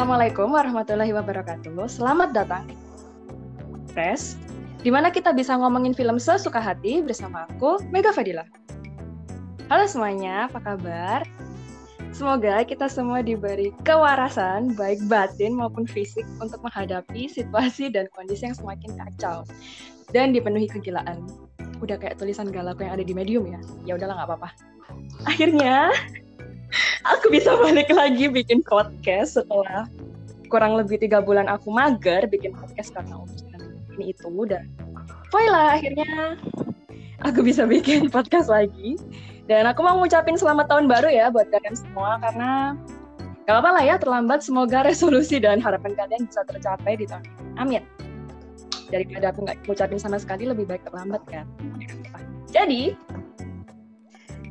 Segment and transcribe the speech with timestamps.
[0.00, 1.76] Assalamualaikum warahmatullahi wabarakatuh.
[1.84, 2.72] Selamat datang di
[3.92, 4.40] Press,
[4.80, 8.48] di mana kita bisa ngomongin film sesuka hati bersama aku, Mega Fadila.
[9.68, 11.28] Halo semuanya, apa kabar?
[12.16, 18.56] Semoga kita semua diberi kewarasan, baik batin maupun fisik, untuk menghadapi situasi dan kondisi yang
[18.56, 19.44] semakin kacau
[20.16, 21.28] dan dipenuhi kegilaan.
[21.84, 23.60] Udah kayak tulisan galak yang ada di medium ya.
[23.84, 24.48] Ya udahlah nggak apa-apa.
[25.28, 25.92] Akhirnya
[27.06, 29.86] aku bisa balik lagi bikin podcast setelah
[30.50, 33.60] kurang lebih tiga bulan aku mager bikin podcast karena urusan
[33.96, 34.62] ini itu udah.
[35.30, 36.34] Voila, akhirnya
[37.22, 38.98] aku bisa bikin podcast lagi.
[39.46, 42.78] Dan aku mau ngucapin selamat tahun baru ya buat kalian semua karena
[43.46, 44.46] gak apa-apa lah ya terlambat.
[44.46, 47.42] Semoga resolusi dan harapan kalian bisa tercapai di tahun ini.
[47.58, 47.82] Amin.
[48.90, 51.46] Daripada aku nggak ngucapin sama sekali lebih baik terlambat kan.
[52.50, 52.94] Jadi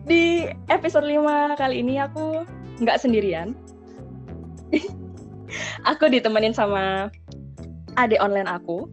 [0.10, 2.42] di episode 5 kali ini aku
[2.82, 3.54] nggak sendirian.
[5.90, 7.14] aku ditemenin sama
[7.96, 8.90] adik online aku.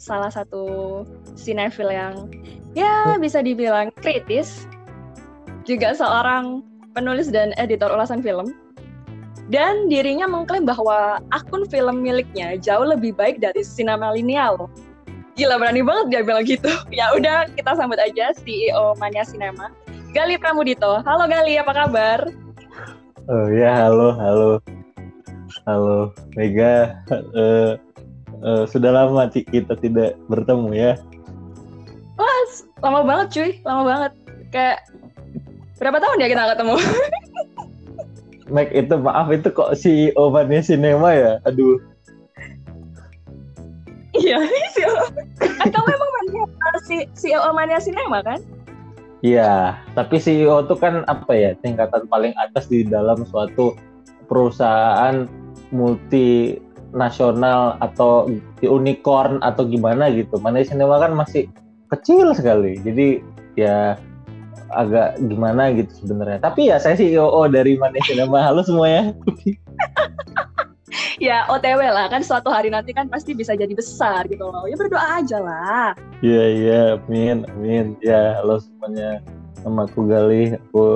[0.00, 1.04] Salah satu
[1.36, 2.32] sinetfil yang
[2.72, 4.64] ya bisa dibilang kritis.
[5.68, 6.64] Juga seorang
[6.96, 8.56] penulis dan editor ulasan film.
[9.52, 14.68] Dan dirinya mengklaim bahwa akun film miliknya jauh lebih baik dari sinema lineal.
[15.36, 16.72] Gila berani banget dia bilang gitu.
[16.98, 19.72] Ya udah kita sambut aja CEO Mania Cinema
[20.08, 21.04] Gali Pramudito.
[21.04, 22.32] Halo Gali, apa kabar?
[23.28, 24.50] Oh ya, halo, halo.
[25.68, 26.96] Halo, Mega.
[27.12, 27.76] Uh,
[28.40, 30.92] uh, sudah lama kita tidak bertemu ya.
[32.16, 32.40] Wah,
[32.80, 34.12] lama banget cuy, lama banget.
[34.48, 34.78] Kayak
[35.76, 36.76] berapa tahun ya kita ketemu?
[38.54, 41.36] Mac itu maaf itu kok CEO Mania Cinema ya?
[41.44, 41.76] Aduh.
[44.16, 44.40] Iya,
[44.72, 45.04] CEO.
[45.44, 46.44] Eh, kamu emang mania,
[47.12, 48.40] CEO Mania Cinema kan?
[49.18, 53.74] Iya, tapi CEO itu kan apa ya tingkatan paling atas di dalam suatu
[54.30, 55.26] perusahaan
[55.74, 58.30] multinasional atau
[58.62, 60.38] unicorn atau gimana gitu.
[60.38, 61.50] Mana Cinema kan masih
[61.90, 63.18] kecil sekali, jadi
[63.58, 63.98] ya
[64.70, 66.38] agak gimana gitu sebenarnya.
[66.38, 68.46] Tapi ya saya CEO dari Mana Cinema.
[68.46, 69.10] Halo semuanya.
[71.18, 74.64] ya OTW lah kan suatu hari nanti kan pasti bisa jadi besar gitu loh.
[74.70, 75.88] Ya berdoa aja lah.
[76.22, 77.98] Iya iya amin amin.
[78.02, 79.22] Ya halo semuanya.
[79.66, 80.86] Nama aku Gali aku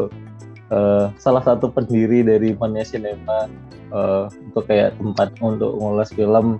[0.70, 3.50] uh, salah satu pendiri dari Mania Cinema.
[3.92, 6.56] Uh, untuk kayak tempat untuk ngulas film.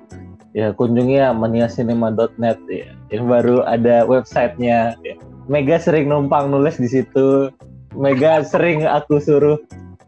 [0.52, 2.92] Ya kunjungi ya maniacinema.net ya.
[3.08, 5.00] Yang baru ada websitenya.
[5.00, 5.16] Ya.
[5.48, 7.48] Mega sering numpang nulis di situ.
[7.96, 9.56] Mega sering aku suruh.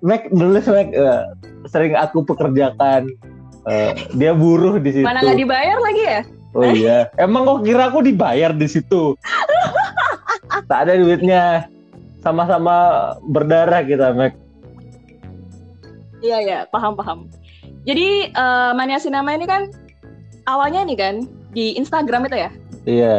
[0.04, 1.32] Meg nulis Meg uh,
[1.64, 3.08] sering aku pekerjakan
[3.68, 5.06] uh, dia buruh di situ.
[5.06, 6.20] Mana nggak dibayar lagi ya?
[6.54, 9.18] Oh iya, emang kok kira aku dibayar di situ?
[10.70, 11.66] tak ada duitnya.
[12.22, 14.32] Sama-sama berdarah kita, Mac.
[16.24, 17.28] Iya ya, paham paham.
[17.84, 19.68] Jadi uh, Mania Sinema ini kan
[20.48, 21.14] awalnya nih kan
[21.52, 22.50] di Instagram itu ya?
[22.88, 23.14] Iya.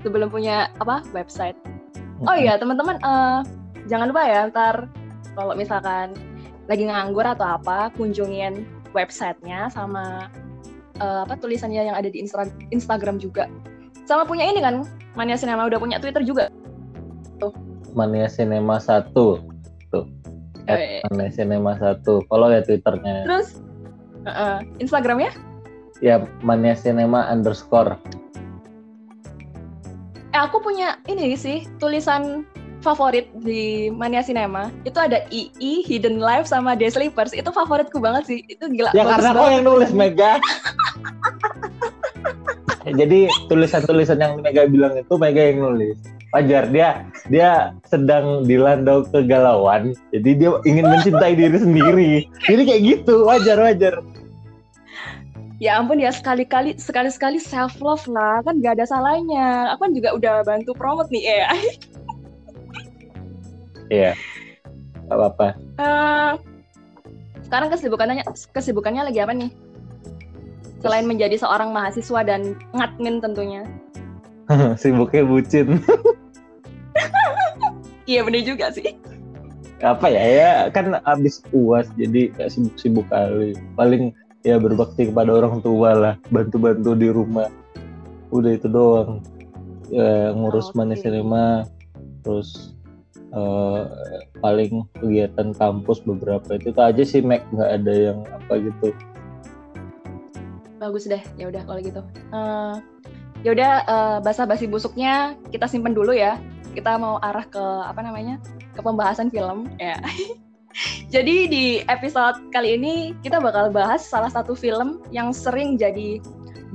[0.00, 1.58] Sebelum punya apa website.
[2.24, 3.44] Oh iya teman-teman, uh,
[3.84, 4.88] jangan lupa ya ntar
[5.36, 6.16] kalau misalkan
[6.64, 8.64] lagi nganggur atau apa, kunjungin
[8.96, 10.32] websitenya sama
[11.04, 13.52] uh, apa tulisannya yang ada di Insta Instagram juga.
[14.08, 14.86] Sama punya ini kan,
[15.18, 16.48] Mania Cinema udah punya Twitter juga.
[17.36, 17.52] Tuh.
[17.92, 19.44] Mania Cinema satu
[19.92, 20.08] tuh.
[21.12, 22.24] Mania Cinema satu.
[22.30, 23.28] Follow ya Twitternya.
[23.28, 23.60] Terus
[24.24, 25.34] uh, uh, Instagramnya?
[26.00, 27.98] Ya Mania Cinema underscore.
[30.30, 32.44] Eh aku punya ini sih tulisan
[32.86, 34.70] favorit di Mania Cinema.
[34.86, 37.34] Itu ada II Hidden Life sama The Sleepers.
[37.34, 38.38] Itu favoritku banget sih.
[38.46, 40.38] Itu gila ya karena kau yang nulis Mega.
[42.86, 45.98] Jadi tulisan-tulisan yang Mega bilang itu Mega yang nulis.
[46.30, 52.12] Wajar dia dia sedang dilandau kegalauan jadi dia ingin mencintai diri sendiri.
[52.44, 53.94] Jadi kayak gitu wajar wajar.
[55.56, 58.44] Ya ampun ya sekali-kali sekali-sekali self love lah.
[58.44, 59.72] Kan gak ada salahnya.
[59.72, 61.46] Aku kan juga udah bantu promote nih eh
[63.90, 64.12] Iya.
[65.06, 65.48] Gak apa-apa.
[65.78, 66.32] Uh,
[67.46, 69.50] sekarang kesibukannya kesibukannya lagi apa nih?
[70.82, 73.62] Selain menjadi seorang mahasiswa dan ngadmin tentunya.
[74.82, 75.78] Sibuknya bucin.
[78.10, 78.98] iya bener juga sih.
[79.78, 83.54] Apa ya ya kan abis uas jadi gak sibuk-sibuk kali.
[83.78, 84.10] Paling
[84.42, 87.50] ya berbakti kepada orang tua lah, bantu-bantu di rumah.
[88.34, 89.22] Udah itu doang.
[89.86, 91.22] Ya, ngurus oh, okay.
[91.22, 91.62] mana
[92.26, 92.74] terus
[93.32, 93.88] uh,
[94.38, 97.42] paling kegiatan kampus beberapa itu tuh aja sih Mac.
[97.50, 98.88] Nggak ada yang apa gitu.
[100.76, 102.02] Bagus deh ya udah kalau gitu.
[102.30, 102.78] Uh,
[103.42, 106.38] ya udah uh, basa-basi busuknya kita simpen dulu ya.
[106.76, 108.36] Kita mau arah ke apa namanya
[108.76, 109.96] ke pembahasan film ya.
[111.14, 116.20] Jadi di episode kali ini kita bakal bahas salah satu film yang sering jadi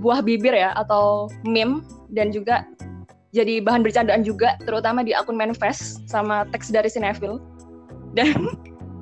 [0.02, 2.66] buah bibir ya atau meme dan juga
[3.32, 7.40] jadi bahan bercandaan juga terutama di akun Manifest sama teks dari Cinefil.
[8.12, 8.52] Dan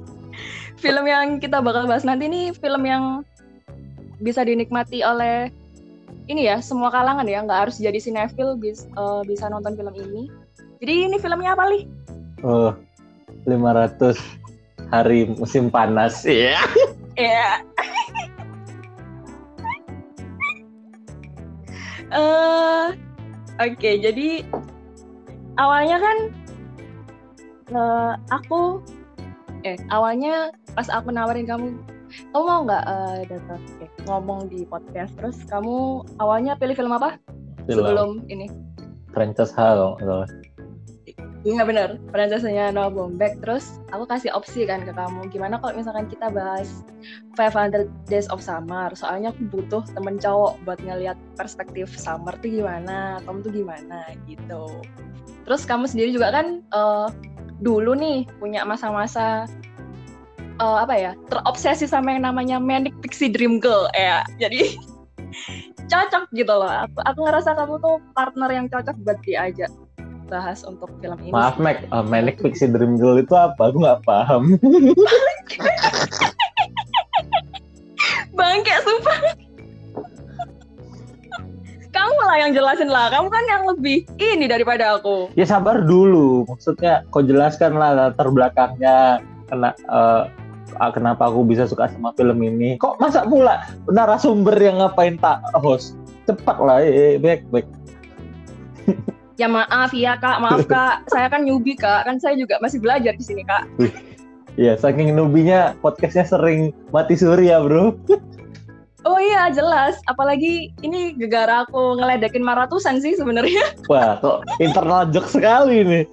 [0.83, 3.25] film yang kita bakal bahas nanti ini film yang
[4.21, 5.49] bisa dinikmati oleh
[6.29, 10.29] ini ya semua kalangan ya nggak harus jadi sinetfil bis, uh, bisa nonton film ini
[10.79, 11.89] jadi ini filmnya apa li?
[12.45, 12.71] Oh
[13.49, 14.15] 500
[14.93, 16.63] hari musim panas ya yeah.
[17.19, 17.49] Iya
[22.13, 22.87] uh,
[23.59, 24.47] okay, jadi
[25.59, 26.17] awalnya kan
[27.75, 28.79] uh, aku
[29.67, 31.75] eh awalnya pas aku nawarin kamu
[32.33, 33.61] kamu mau nggak uh, datang?
[33.85, 35.13] Eh, ngomong di podcast.
[35.13, 37.21] Terus kamu awalnya pilih film apa?
[37.69, 37.85] Film.
[37.85, 38.49] sebelum ini.
[39.13, 39.97] Franchise Hall
[41.47, 43.39] Iya benar, franchise-nya Noah Baumbach.
[43.39, 46.83] Terus aku kasih opsi kan ke kamu, gimana kalau misalkan kita bahas
[47.39, 48.91] 500 Days of Summer.
[48.91, 54.67] Soalnya aku butuh temen cowok buat ngeliat perspektif summer tuh gimana, kamu tuh gimana gitu.
[55.47, 57.07] Terus kamu sendiri juga kan uh,
[57.63, 59.47] dulu nih punya masa-masa
[60.59, 64.75] uh, apa ya terobsesi sama yang namanya manic pixie dream girl ya jadi
[65.91, 69.71] cocok gitu loh aku aku ngerasa kamu tuh partner yang cocok buat diajak
[70.29, 71.33] bahas untuk film ini.
[71.33, 71.83] Maaf Mac.
[71.89, 73.73] Uh, manic pixie dream girl itu apa?
[73.73, 74.55] Aku nggak paham.
[78.37, 79.19] Bangke sumpah.
[81.89, 83.09] Kamu lah yang jelasin lah.
[83.09, 85.33] Kamu kan yang lebih ini daripada aku.
[85.33, 86.45] Ya sabar dulu.
[86.45, 89.25] Maksudnya kau jelaskan lah latar belakangnya.
[89.49, 90.29] Kena uh,
[90.93, 92.77] kenapa aku bisa suka sama film ini.
[92.77, 95.97] Kok masa pula narasumber yang ngapain tak host?
[96.29, 97.65] Cepat lah eh, baik baik
[99.39, 103.15] ya maaf ya kak maaf kak saya kan newbie kak kan saya juga masih belajar
[103.15, 103.65] di sini kak
[104.59, 107.95] Iya, saking nubinya podcastnya sering mati suri ya bro.
[109.07, 113.63] Oh iya jelas, apalagi ini gegara aku ngeledekin maratusan sih sebenarnya.
[113.91, 116.03] Wah, kok internal joke sekali nih.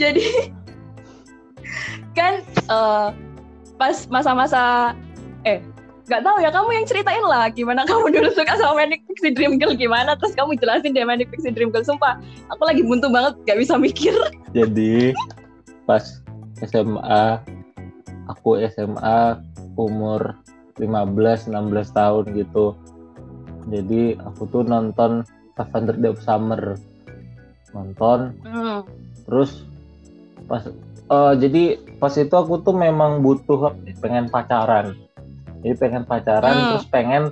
[0.00, 0.48] Jadi
[2.16, 2.40] kan
[2.72, 3.12] uh,
[3.76, 4.96] pas masa-masa
[5.44, 5.60] eh
[6.08, 9.60] nggak tahu ya kamu yang ceritain lah gimana kamu dulu suka sama Manic Pixie Dream
[9.60, 10.16] Girl gimana.
[10.16, 12.16] Terus kamu jelasin deh Manic Pixie Dream Girl sumpah.
[12.56, 14.16] Aku lagi buntu banget gak bisa mikir.
[14.56, 15.12] Jadi
[15.84, 16.24] pas
[16.64, 17.24] SMA
[18.26, 19.38] aku SMA
[19.76, 20.34] umur
[20.80, 21.52] 15 16
[21.92, 22.72] tahun gitu.
[23.68, 25.28] Jadi aku tuh nonton
[25.60, 26.80] 500 Days of Summer.
[27.76, 28.32] Nonton.
[28.48, 28.80] Hmm.
[29.28, 29.60] terus
[30.48, 30.64] pas
[31.12, 34.96] uh, jadi pas itu aku tuh memang butuh pengen pacaran
[35.62, 36.66] jadi pengen pacaran hmm.
[36.74, 37.22] terus pengen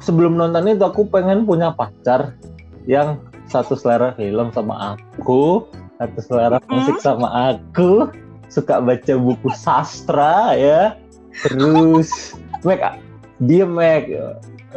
[0.00, 2.36] sebelum nonton itu aku pengen punya pacar
[2.84, 5.68] yang satu selera film sama aku
[6.00, 6.68] satu selera hmm.
[6.72, 8.08] musik sama aku
[8.54, 10.94] suka baca buku sastra ya.
[11.42, 13.02] Terus Mac
[13.42, 14.06] dia Mac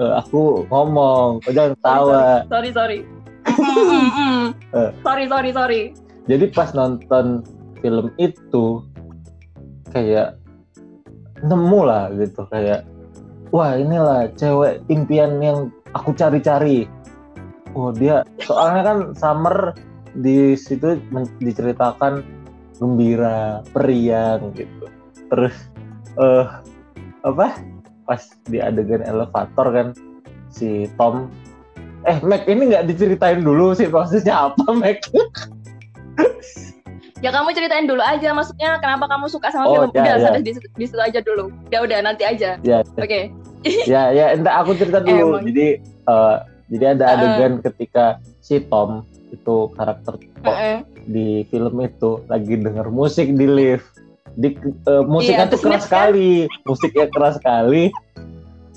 [0.01, 2.49] uh, aku ngomong jangan tawa sorry.
[2.49, 2.99] sorry sorry.
[5.05, 5.81] sorry sorry sorry.
[6.27, 7.45] Jadi pas nonton
[7.79, 8.83] film itu
[9.93, 10.35] kayak
[11.43, 12.87] nemu lah gitu kayak
[13.53, 16.89] wah inilah cewek impian yang aku cari-cari.
[17.77, 19.77] Oh dia soalnya kan Summer
[20.17, 20.97] di situ
[21.41, 22.25] diceritakan
[22.81, 24.85] gembira periang gitu.
[25.29, 25.56] Terus
[26.17, 26.45] eh uh,
[27.27, 27.57] apa?
[28.07, 29.87] Pas di adegan elevator kan
[30.47, 31.27] si Tom
[32.07, 35.03] eh Mac ini nggak diceritain dulu sih prosesnya apa Mac
[37.21, 40.38] ya kamu ceritain dulu aja maksudnya kenapa kamu suka sama oh, film ya, udah?
[40.38, 40.42] ya.
[40.42, 41.50] di, di situ aja dulu.
[41.74, 42.62] Ya udah nanti aja.
[42.62, 43.06] Ya, oke.
[43.06, 43.24] Okay.
[43.92, 45.42] ya ya entah aku cerita dulu.
[45.42, 45.68] Eh, jadi
[46.06, 46.36] uh,
[46.69, 48.06] jadi ada adegan uh, ketika
[48.44, 53.88] si Tom itu karakter Tom uh, di film itu lagi denger musik di lift.
[54.38, 54.54] Di
[54.86, 56.14] uh, musiknya iya, tuh keras kan?
[56.14, 56.45] sekali.
[56.69, 57.90] Musiknya keras sekali.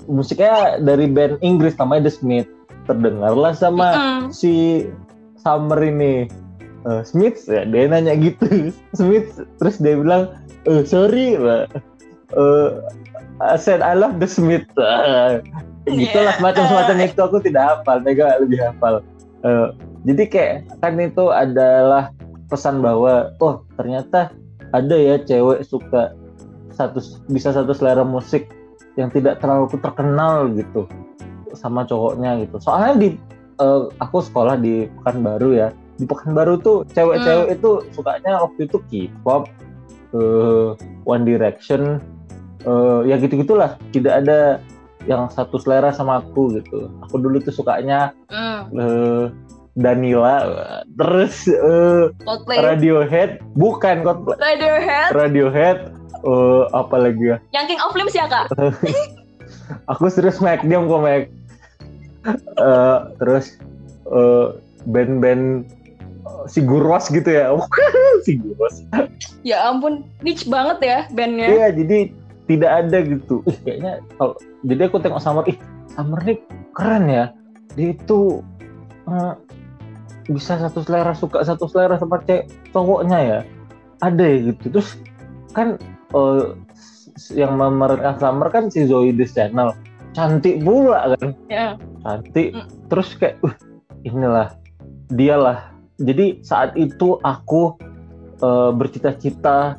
[0.09, 2.49] Musiknya dari band Inggris namanya The Smith.
[2.89, 4.21] Terdengarlah sama uh -uh.
[4.33, 4.83] si
[5.37, 6.25] Summer ini
[6.85, 8.71] uh, Smith ya dia nanya gitu.
[8.97, 10.35] Smith terus dia bilang
[10.69, 12.69] uh, sorry uh,
[13.41, 14.69] I said I love the Smith.
[14.77, 15.41] Uh,
[15.89, 19.01] gitulah semacam semacam itu aku tidak hafal Mega lebih hafal.
[19.41, 19.73] Uh,
[20.05, 22.13] jadi kayak kan itu adalah
[22.49, 24.29] pesan bahwa oh ternyata
[24.71, 26.13] ada ya cewek suka
[26.73, 28.49] satu bisa satu selera musik
[28.99, 30.85] yang tidak terlalu terkenal gitu
[31.57, 32.61] sama cowoknya gitu.
[32.61, 33.07] Soalnya di
[33.59, 37.57] uh, aku sekolah di Pekanbaru ya di Pekanbaru tuh cewek-cewek hmm.
[37.59, 39.49] itu sukanya waktu itu K-pop,
[40.15, 41.99] uh, One Direction,
[42.67, 43.77] uh, ya gitu-gitulah.
[43.91, 44.61] Tidak ada
[45.09, 46.89] yang satu selera sama aku gitu.
[47.05, 48.61] Aku dulu tuh sukanya hmm.
[48.75, 49.25] uh,
[49.71, 50.35] Danila
[50.99, 55.77] terus uh, Coldplay Radiohead bukan Coldplay Radiohead Radiohead
[56.27, 58.51] uh, apa lagi ya yang King of Limbs ya kak
[59.91, 61.23] aku serius Mac diam kok Mac
[62.59, 63.55] uh, terus
[64.11, 64.59] uh,
[64.91, 65.71] band-band
[66.25, 67.53] uh, Sigurwas gitu ya.
[68.25, 68.85] Sigurwas
[69.41, 71.47] ya ampun niche banget ya bandnya.
[71.49, 71.97] Iya jadi
[72.49, 73.35] tidak ada gitu.
[73.47, 74.33] Ih kayaknya kalau
[74.65, 75.57] jadi aku tengok Summer ih
[75.93, 76.37] Summer nih
[76.77, 77.25] keren ya.
[77.73, 78.43] Dia itu
[79.07, 79.33] uh,
[80.29, 83.39] bisa satu selera suka satu selera sama cewek cowoknya ya.
[84.01, 84.65] Ada ya gitu.
[84.77, 84.89] Terus
[85.53, 85.77] kan
[86.13, 86.53] uh,
[87.33, 89.73] yang memerankan Summer kan si Zoe Channel
[90.11, 91.33] cantik pula kan.
[91.47, 91.79] Ya.
[92.03, 92.51] Cantik.
[92.51, 92.67] Mm.
[92.91, 93.55] terus kayak uh,
[94.03, 94.51] inilah
[95.15, 95.70] dialah
[96.01, 97.77] jadi saat itu aku
[98.41, 99.77] uh, bercita-cita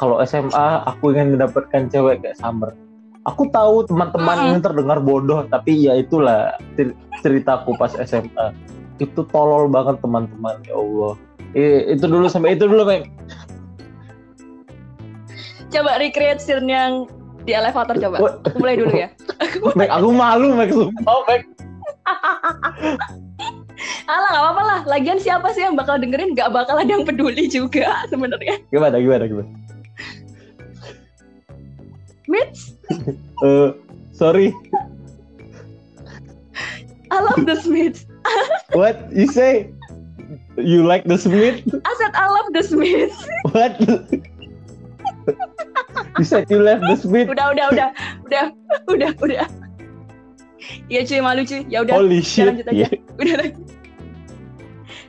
[0.00, 2.72] kalau SMA aku ingin mendapatkan cewek kayak Summer.
[3.28, 8.56] Aku tahu teman-teman ini terdengar bodoh tapi ya itulah cer- ceritaku pas SMA
[8.96, 11.14] itu tolol banget teman-teman ya Allah.
[11.52, 13.12] Eh, itu dulu sampai itu dulu Meg
[15.70, 17.06] coba recreate scene yang
[17.44, 18.40] di elevator coba.
[18.40, 19.08] Aku mulai dulu ya.
[19.78, 21.44] Meg aku malu Meg sumpah Meg
[24.04, 24.80] Alah nggak apa-apa lah.
[24.86, 26.32] Lagian siapa sih yang bakal dengerin?
[26.32, 28.60] Gak bakal ada yang peduli juga sebenarnya.
[28.68, 29.50] gimana gimana gimana
[32.28, 32.76] Mitch,
[33.46, 33.70] Eh,
[34.14, 34.54] sorry
[37.10, 38.06] I love the Smiths.
[38.78, 39.72] what you say
[40.54, 43.18] you like the Smith I said I love the Smiths.
[43.50, 43.74] What?
[46.20, 47.26] you said you left the Smith.
[47.26, 47.88] Udah, udah, udah,
[48.28, 48.44] udah,
[48.86, 49.46] udah, udah.
[50.86, 51.66] Iya cuy, malu cuy.
[51.66, 52.46] Ya udah, Holy shit.
[52.46, 52.76] lanjut aja.
[52.76, 52.88] Iya.
[53.18, 53.52] Udah lagi.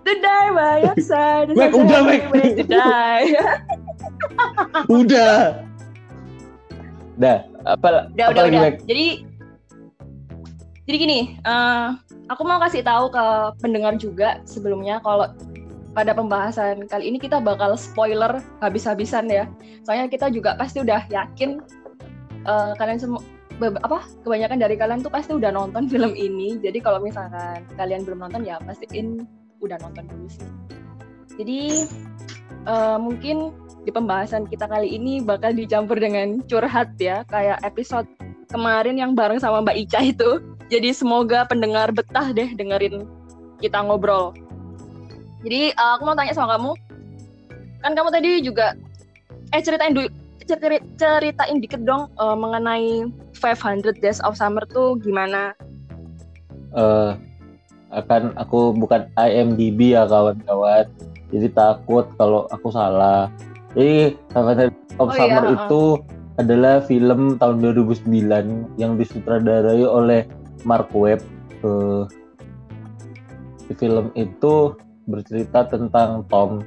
[0.01, 1.53] To die by your side.
[1.53, 3.37] udah, way To die.
[5.01, 5.61] Udah.
[7.21, 8.73] Dah, apa udah, apa udah, lagi udah.
[8.89, 9.07] Jadi,
[10.89, 11.87] jadi gini, eh,
[12.33, 13.25] aku mau kasih tahu ke
[13.61, 15.29] pendengar juga sebelumnya kalau
[15.91, 19.45] pada pembahasan kali ini kita bakal spoiler habis-habisan ya.
[19.85, 21.61] Soalnya kita juga pasti udah yakin
[22.47, 23.21] eh, kalian semua
[23.61, 26.57] apa kebanyakan dari kalian tuh pasti udah nonton film ini.
[26.57, 29.29] Jadi kalau misalkan kalian belum nonton ya pastiin
[29.61, 30.49] udah nonton dulu sih.
[31.39, 31.59] Jadi
[32.67, 38.05] eh, mungkin di pembahasan kita kali ini bakal dicampur dengan curhat ya, kayak episode
[38.51, 40.29] kemarin yang bareng sama Mbak Ica itu.
[40.69, 43.07] Jadi semoga pendengar betah deh dengerin
[43.63, 44.35] kita ngobrol.
[45.41, 46.71] Jadi eh, aku mau tanya sama kamu,
[47.81, 48.77] kan kamu tadi juga
[49.51, 50.07] eh ceritain dulu
[50.47, 55.57] ceri- ceritain dikit dong eh, mengenai 500 Days of Summer tuh gimana?
[56.71, 57.11] Eh,
[57.91, 60.87] akan aku bukan IMDb ya kawan-kawan.
[61.31, 63.31] Jadi takut kalau aku salah.
[63.75, 65.55] Jadi Seven of Oh iya, Summer heeh.
[65.55, 65.81] itu
[66.39, 70.27] adalah film tahun 2009 yang disutradarai oleh
[70.67, 71.23] Mark Webb.
[71.63, 72.03] Eh,
[73.67, 74.75] di film itu
[75.07, 76.63] bercerita tentang Tom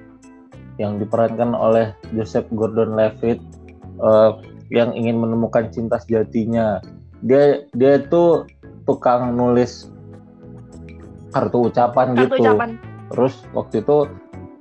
[0.80, 3.40] yang diperankan oleh Joseph Gordon-Levitt
[4.00, 4.30] eh,
[4.72, 6.80] yang ingin menemukan cinta sejatinya.
[7.24, 8.48] Dia dia itu
[8.84, 9.93] tukang nulis
[11.34, 12.34] kartu ucapan Kartu gitu.
[12.46, 12.68] ucapan.
[13.10, 13.96] Terus waktu itu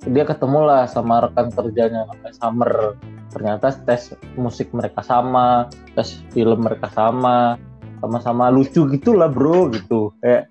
[0.10, 2.98] dia ketemu lah sama rekan kerjanya namanya Summer.
[3.30, 7.56] Ternyata tes musik mereka sama, tes film mereka sama,
[8.02, 10.12] sama-sama lucu gitulah bro gitu.
[10.20, 10.50] Kayak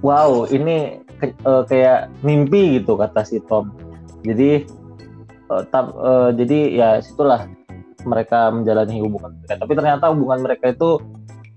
[0.00, 3.74] wow ini ke- eh, kayak mimpi gitu kata si Tom.
[4.22, 4.64] Jadi
[5.70, 7.46] tap- eh, jadi ya situlah
[8.08, 9.60] mereka menjalani hubungan mereka.
[9.60, 10.98] Tapi ternyata hubungan mereka itu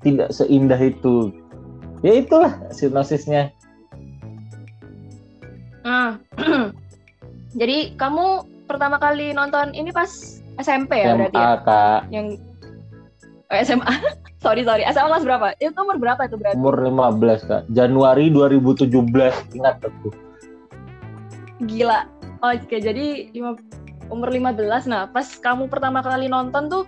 [0.03, 1.31] tidak seindah itu.
[2.03, 3.55] Ya itulah sinopsisnya.
[5.83, 6.19] Ah.
[7.59, 8.25] Jadi kamu
[8.65, 10.09] pertama kali nonton ini pas
[10.57, 11.43] SMP ya berarti ya?
[11.43, 12.01] SMA kak.
[12.09, 12.27] Yang
[13.51, 13.93] oh, SMA.
[14.43, 14.83] sorry sorry.
[14.89, 15.47] SMA kelas berapa?
[15.61, 16.57] Itu umur berapa itu berarti?
[16.57, 18.89] umur 15 kak Januari 2017
[19.55, 20.09] ingat aku
[21.63, 22.09] Gila.
[22.43, 23.55] Oke, jadi lima,
[24.11, 24.91] umur 15.
[24.91, 26.83] Nah, pas kamu pertama kali nonton tuh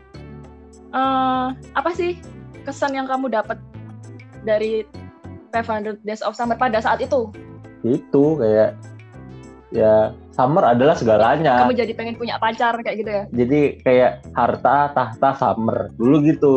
[0.96, 2.20] eh apa sih
[2.64, 3.60] kesan yang kamu dapat
[4.44, 4.84] dari
[5.56, 7.32] 500 Days of Summer pada saat itu?
[7.88, 8.74] Itu kayak
[9.70, 11.64] ya summer adalah segalanya.
[11.68, 13.24] Kamu jadi pengen punya pacar kayak gitu ya?
[13.30, 15.94] jadi kayak harta tahta summer.
[15.96, 16.54] Dulu gitu.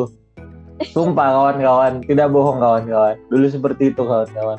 [0.95, 2.07] Sumpah kawan-kawan.
[2.07, 3.19] Tidak bohong kawan-kawan.
[3.29, 4.59] Dulu seperti itu kawan-kawan.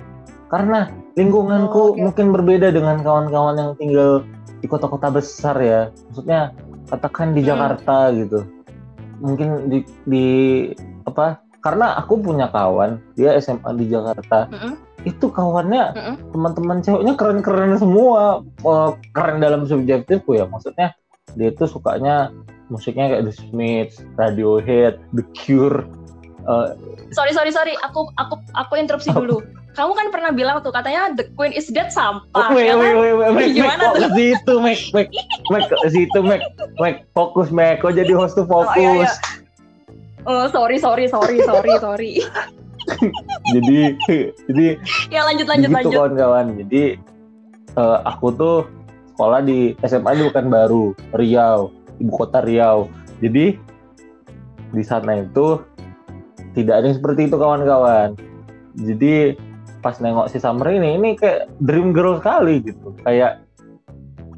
[0.50, 2.00] Karena Oh, lingkunganku oke.
[2.00, 4.24] mungkin berbeda dengan kawan-kawan yang tinggal
[4.60, 5.82] di kota-kota besar ya.
[6.10, 6.56] Maksudnya
[6.88, 7.50] katakan di Hmm.
[7.54, 8.40] Jakarta gitu.
[9.20, 10.28] Mungkin di, di
[11.04, 14.74] apa karena aku punya kawan dia SMA di Jakarta Mm-mm.
[15.04, 16.16] itu kawannya Mm-mm.
[16.32, 20.96] teman-teman ceweknya keren-keren semua Eh, keren dalam subjektifku ya maksudnya
[21.36, 22.32] dia tuh sukanya
[22.70, 25.88] musiknya kayak The Smiths, Radiohead, The Cure
[26.40, 26.70] Eh,
[27.10, 29.42] Sorry sorry sorry, aku aku aku interupsi dulu.
[29.78, 32.50] kamu kan pernah bilang tuh katanya the queen is dead sampah.
[32.50, 32.94] Wait, ya wait, kan?
[32.98, 34.12] wait, wait, Mac, Gimana Mac, kok tuh?
[34.18, 35.08] situ, Mac, Mac,
[35.50, 36.42] Mac, situ, Mac,
[36.82, 38.70] Mac, fokus, Mac, kok jadi host tuh fokus.
[38.70, 39.12] Oh, iya, iya.
[40.28, 42.14] Oh, sorry, sorry, sorry, sorry, sorry.
[43.56, 43.96] jadi,
[44.50, 44.66] jadi
[45.08, 45.96] ya lanjut, lanjut, gitu lanjut.
[45.96, 46.46] kawan-kawan.
[46.66, 46.84] Jadi
[47.76, 48.58] eh, aku tuh
[49.16, 52.92] sekolah di SMA di Pekanbaru, Riau, ibu kota Riau.
[53.20, 53.56] Jadi
[54.70, 55.60] di sana itu
[56.56, 58.16] tidak ada yang seperti itu kawan-kawan.
[58.80, 59.36] Jadi
[59.80, 62.96] pas nengok si Summer ini, ini kayak dream girl sekali gitu.
[63.04, 63.44] Kayak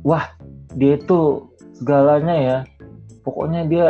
[0.06, 0.30] wah
[0.78, 2.58] dia itu segalanya ya.
[3.22, 3.88] Pokoknya dia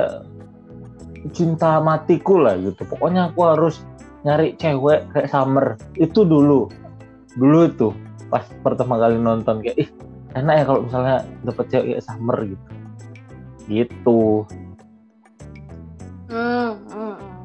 [1.29, 2.81] cinta matiku lah gitu.
[2.89, 3.85] Pokoknya aku harus
[4.25, 5.77] nyari cewek kayak Summer.
[5.93, 6.67] Itu dulu.
[7.37, 7.89] Dulu itu
[8.31, 9.89] pas pertama kali nonton kayak ih
[10.33, 12.67] enak ya kalau misalnya dapet cewek kayak Summer gitu.
[13.69, 14.21] Gitu.
[16.31, 17.43] Hmm, hmm, hmm.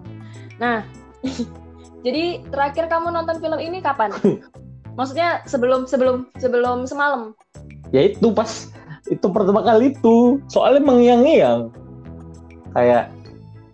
[0.57, 0.79] Nah,
[2.07, 4.15] jadi terakhir kamu nonton film ini kapan?
[4.99, 7.37] Maksudnya sebelum sebelum sebelum semalam?
[7.95, 8.71] ya itu pas
[9.07, 11.71] itu pertama kali itu soalnya mengiang-ngiang
[12.75, 13.15] kayak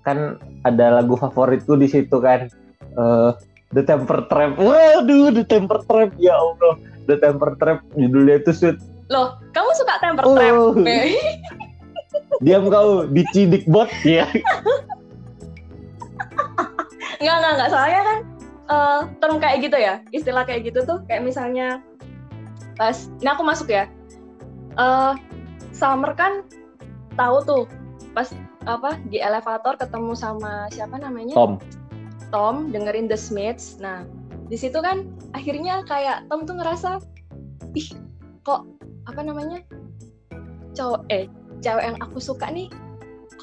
[0.03, 2.47] kan ada lagu favoritku di situ kan
[2.93, 3.31] eh
[3.73, 6.75] The Temper Trap waduh The Temper Trap ya Allah
[7.07, 8.79] The Temper Trap judulnya itu sweet
[9.09, 10.33] Loh, kamu suka temper Oh.
[10.33, 10.57] trap?
[12.45, 14.25] diam kau dicidik bot ya
[17.21, 17.71] Enggak, enggak, enggak.
[17.71, 18.19] Soalnya kan
[18.67, 21.79] eh, term kayak gitu ya, istilah kayak gitu tuh kayak misalnya
[22.75, 23.85] pas, ini aku masuk ya.
[24.73, 25.13] eh
[25.71, 26.41] Summer kan
[27.15, 27.63] tahu tuh
[28.11, 28.29] pas
[28.65, 31.59] apa di elevator ketemu sama siapa namanya Tom
[32.33, 33.77] Tom dengerin The Smiths.
[33.79, 34.09] Nah
[34.49, 37.03] di situ kan akhirnya kayak Tom tuh ngerasa
[37.77, 37.89] ih
[38.43, 38.67] kok
[39.09, 39.61] apa namanya
[40.73, 41.29] cowok eh
[41.63, 42.73] cewek yang aku suka nih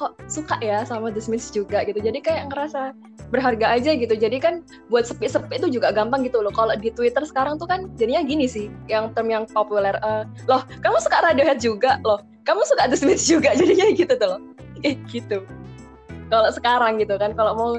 [0.00, 2.00] kok suka ya sama The Smiths juga gitu.
[2.00, 2.96] Jadi kayak ngerasa
[3.28, 4.16] berharga aja gitu.
[4.16, 6.48] Jadi kan buat sepi-sepi itu juga gampang gitu loh.
[6.50, 9.92] Kalau di Twitter sekarang tuh kan jadinya gini sih, yang term yang populer.
[10.00, 12.24] eh, loh, kamu suka Radiohead juga loh.
[12.48, 13.52] Kamu suka The Smiths juga.
[13.60, 14.40] Jadinya gitu tuh loh.
[14.80, 15.44] Eh gitu.
[16.30, 17.70] Kalau sekarang gitu kan, kalau mau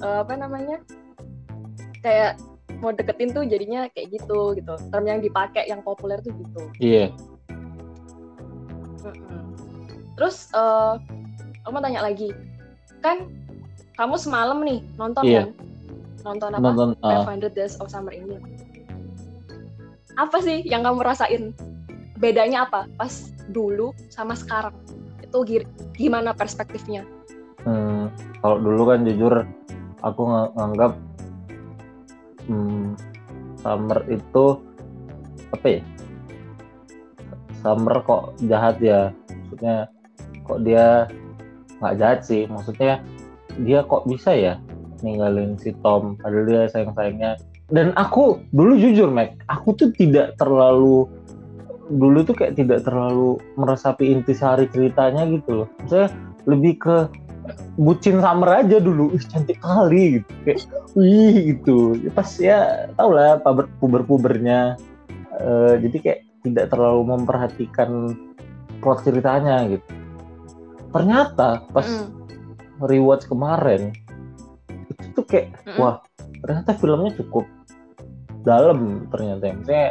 [0.00, 0.82] eh, apa namanya
[2.00, 2.40] kayak
[2.80, 4.74] mau deketin tuh jadinya kayak gitu gitu.
[4.88, 6.62] Term yang dipakai yang populer tuh gitu.
[6.80, 7.12] iya
[9.00, 9.40] Mm-mm.
[10.16, 10.94] Terus eh
[11.64, 12.32] aku mau tanya lagi,
[13.00, 13.28] kan
[13.96, 15.40] kamu semalam nih nonton Iya.
[15.44, 15.48] kan?
[16.20, 16.60] Nonton apa?
[16.60, 18.36] nonton ah, 500 Days of Summer ini.
[20.16, 21.52] Apa sih yang kamu rasain?
[22.20, 22.84] Bedanya apa?
[22.96, 24.76] Pas dulu sama sekarang.
[25.30, 27.06] Itu gi- gimana perspektifnya?
[27.62, 28.10] hmm,
[28.42, 29.46] kalau dulu kan jujur
[30.02, 30.92] aku ng- nganggap
[32.50, 32.98] hmm,
[33.60, 34.44] Summer itu
[35.54, 35.80] apa ya?
[37.62, 39.14] Summer kok jahat ya?
[39.30, 39.76] Maksudnya
[40.48, 41.06] kok dia
[41.78, 42.48] nggak jahat sih?
[42.50, 43.04] Maksudnya
[43.60, 44.58] dia kok bisa ya
[45.04, 46.18] ninggalin si Tom?
[46.18, 47.36] Padahal dia sayang sayangnya
[47.70, 51.06] dan aku dulu jujur Mac aku tuh tidak terlalu
[51.90, 56.06] dulu tuh kayak tidak terlalu meresapi intisari ceritanya gitu loh saya
[56.46, 56.96] lebih ke
[57.74, 60.60] bucin Summer aja dulu ih cantik kali gitu kayak
[60.94, 62.58] wih gitu Ya, pas ya
[62.94, 64.78] tau lah puber puber pubernya
[65.80, 67.90] jadi kayak tidak terlalu memperhatikan
[68.80, 69.88] plot ceritanya gitu
[70.90, 72.86] ternyata pas Mm-mm.
[72.86, 73.92] rewatch kemarin
[74.90, 75.78] itu tuh kayak Mm-mm.
[75.80, 75.96] wah
[76.40, 77.44] ternyata filmnya cukup
[78.40, 79.52] dalam ternyata ya.
[79.56, 79.88] Maksudnya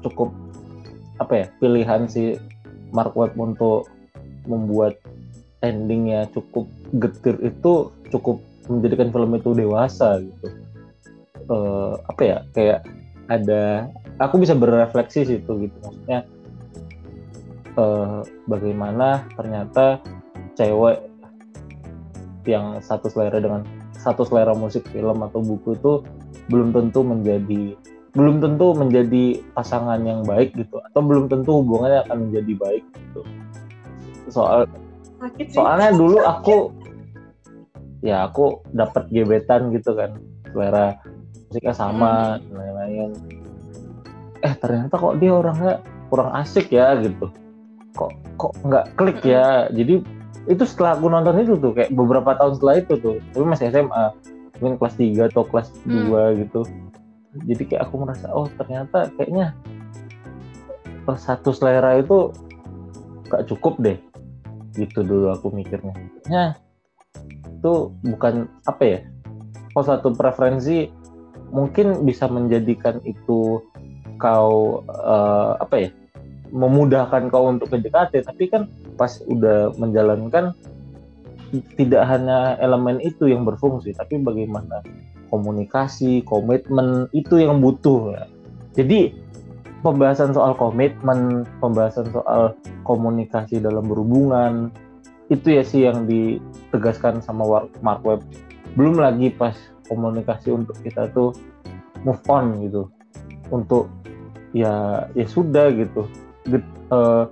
[0.00, 0.28] cukup
[1.16, 2.36] apa ya pilihan si
[2.92, 3.88] Mark Webb untuk
[4.46, 5.00] membuat
[5.64, 6.68] endingnya cukup
[7.00, 8.38] getir itu cukup
[8.70, 10.46] menjadikan film itu dewasa gitu.
[11.46, 12.80] Eh, apa ya kayak
[13.26, 13.90] ada
[14.22, 15.76] aku bisa berefleksi situ gitu.
[15.82, 16.26] Maksudnya
[17.74, 20.02] eh, bagaimana ternyata
[20.54, 21.02] cewek
[22.46, 23.66] yang satu selera dengan
[23.98, 25.92] satu selera musik film atau buku itu
[26.46, 27.74] belum tentu menjadi
[28.16, 33.20] belum tentu menjadi pasangan yang baik gitu atau belum tentu hubungannya akan menjadi baik gitu.
[34.32, 34.64] Soal
[35.20, 35.56] Sakit sih.
[35.56, 36.72] soalnya dulu aku
[38.00, 40.16] ya aku dapat gebetan gitu kan
[40.48, 40.96] selera
[41.48, 43.10] musiknya sama dan lain-lain.
[44.40, 45.74] Eh ternyata kok dia orangnya
[46.08, 47.28] kurang asik ya gitu.
[47.96, 49.68] Kok kok nggak klik ya?
[49.72, 50.00] Jadi
[50.46, 54.04] itu setelah aku nonton itu tuh kayak beberapa tahun setelah itu tuh tapi masih SMA
[54.56, 56.06] mungkin kelas 3 atau kelas Hmm.
[56.06, 56.60] 2 gitu
[57.44, 59.52] jadi kayak aku merasa oh ternyata kayaknya
[61.06, 62.34] satu selera itu
[63.30, 63.98] gak cukup deh.
[64.74, 65.94] Gitu dulu aku mikirnya.
[66.26, 66.58] Ya
[67.66, 68.98] itu bukan apa ya
[69.74, 70.86] kalau satu preferensi
[71.50, 73.58] mungkin bisa menjadikan itu
[74.22, 75.90] kau eh, apa ya
[76.54, 80.54] memudahkan kau untuk PDKT tapi kan pas udah menjalankan
[81.78, 84.82] tidak hanya elemen itu yang berfungsi tapi bagaimana
[85.30, 88.24] komunikasi komitmen itu yang butuh ya.
[88.78, 89.14] jadi
[89.82, 94.70] pembahasan soal komitmen pembahasan soal komunikasi dalam berhubungan
[95.26, 98.22] itu ya sih yang ditegaskan sama Mark Webb.
[98.78, 99.54] Belum lagi pas
[99.90, 101.34] komunikasi untuk kita tuh
[102.06, 102.86] move on gitu.
[103.50, 103.90] Untuk
[104.54, 106.06] ya ya sudah gitu.
[106.94, 107.26] Uh,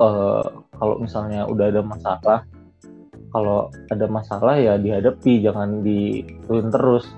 [0.00, 2.38] uh, kalau misalnya udah ada masalah
[3.32, 7.08] kalau ada masalah ya dihadapi jangan dituin terus.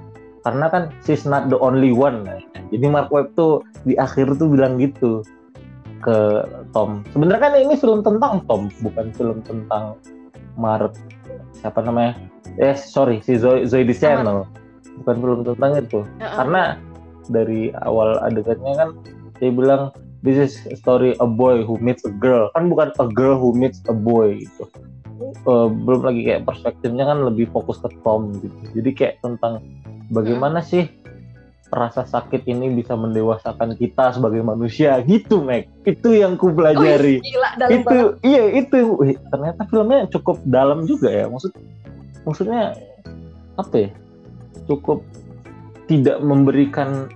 [0.47, 2.39] Karena kan she's not the only one nah.
[2.71, 5.27] jadi Mark Webb tuh di akhir tuh bilang gitu
[5.99, 7.03] ke Tom.
[7.11, 9.99] Sebenarnya kan ini film tentang Tom bukan film tentang
[10.55, 10.95] Mark
[11.59, 12.15] siapa namanya?
[12.63, 14.47] Eh sorry si Zoe, Zoe Channel
[15.03, 16.01] bukan film tentang itu.
[16.07, 16.35] Uh -uh.
[16.39, 16.63] karena
[17.27, 18.89] dari awal adegannya kan
[19.43, 19.91] dia bilang
[20.27, 22.51] this is a story a boy who meets a girl.
[22.59, 24.67] Kan bukan a girl who meets a boy gitu.
[25.47, 28.59] Uh, belum lagi kayak perspektifnya kan lebih fokus ke Tom gitu.
[28.75, 29.63] Jadi kayak tentang
[30.11, 30.69] bagaimana hmm.
[30.69, 30.85] sih
[31.71, 35.71] rasa sakit ini bisa mendewasakan kita sebagai manusia gitu Mac.
[35.87, 37.23] Itu yang ku pelajari.
[37.23, 38.27] Oh, gila, dalam itu banget.
[38.27, 38.79] iya itu.
[38.99, 41.31] Wih, ternyata filmnya cukup dalam juga ya.
[41.31, 41.55] Maksud
[42.27, 42.75] maksudnya
[43.55, 43.91] apa ya?
[44.67, 45.07] Cukup
[45.87, 47.11] tidak memberikan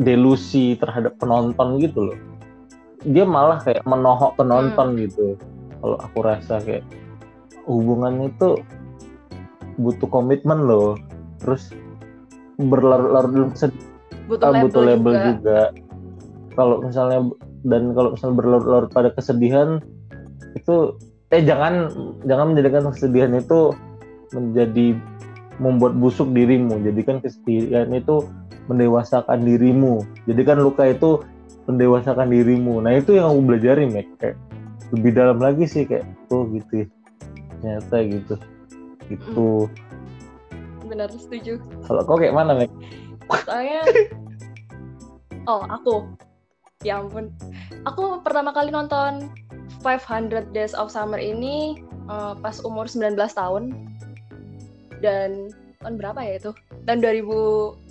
[0.00, 2.18] delusi terhadap penonton gitu loh.
[3.02, 4.98] Dia malah kayak menohok penonton hmm.
[5.08, 5.26] gitu.
[5.82, 6.86] Kalau aku rasa kayak
[7.66, 8.56] hubungan itu
[9.76, 10.96] butuh komitmen loh.
[11.42, 11.74] Terus
[12.56, 13.52] berlarut-larut
[14.30, 15.60] butuh, ah, butuh label, juga, juga.
[16.54, 17.20] kalau misalnya
[17.66, 19.82] dan kalau misalnya berlarut-larut pada kesedihan
[20.54, 20.94] itu
[21.32, 21.90] eh jangan
[22.28, 23.74] jangan menjadikan kesedihan itu
[24.36, 24.94] menjadi
[25.60, 26.80] membuat busuk dirimu.
[26.80, 28.24] Jadikan kesedihan itu
[28.70, 30.06] mendewasakan dirimu.
[30.26, 31.22] Jadi kan luka itu
[31.66, 32.82] mendewasakan dirimu.
[32.82, 34.36] Nah itu yang aku belajarin Mac kayak
[34.92, 36.86] lebih dalam lagi sih kayak oh gitu ya.
[37.62, 38.34] Ternyata gitu.
[39.10, 39.50] Gitu.
[40.86, 41.62] Benar setuju.
[41.86, 42.70] Kalau kau kayak mana Mac
[43.40, 43.80] saya
[45.50, 46.04] oh aku.
[46.82, 47.30] Ya ampun.
[47.86, 49.30] Aku pertama kali nonton
[49.86, 51.78] 500 Days of Summer ini
[52.10, 53.70] uh, pas umur 19 tahun.
[54.98, 55.50] Dan
[55.82, 56.50] tahun berapa ya itu?
[56.86, 57.81] Tahun 2000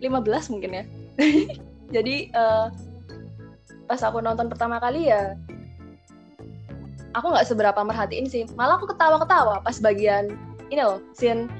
[0.00, 0.84] 15 mungkin ya.
[1.94, 2.72] Jadi uh,
[3.86, 5.34] pas aku nonton pertama kali ya
[7.14, 8.46] aku nggak seberapa merhatiin sih.
[8.54, 10.34] Malah aku ketawa-ketawa pas bagian
[10.70, 11.50] ini loh scene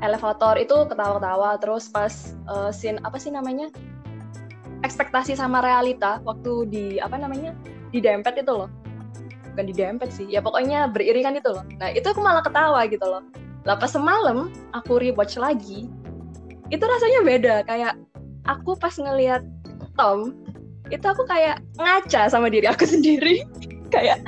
[0.00, 1.58] elevator itu ketawa-ketawa.
[1.58, 3.70] Terus pas uh, scene apa sih namanya?
[4.84, 7.56] Ekspektasi sama realita waktu di apa namanya?
[7.90, 8.70] Di dempet itu loh.
[9.56, 11.64] Bukan di dempet sih ya pokoknya beriringan itu loh.
[11.80, 13.24] Nah itu aku malah ketawa gitu loh.
[13.66, 15.90] Lah pas semalam aku rewatch lagi
[16.70, 17.94] itu rasanya beda kayak
[18.46, 19.42] aku pas ngelihat
[19.96, 20.34] Tom
[20.90, 23.42] itu aku kayak ngaca sama diri aku sendiri.
[23.90, 24.22] Kayak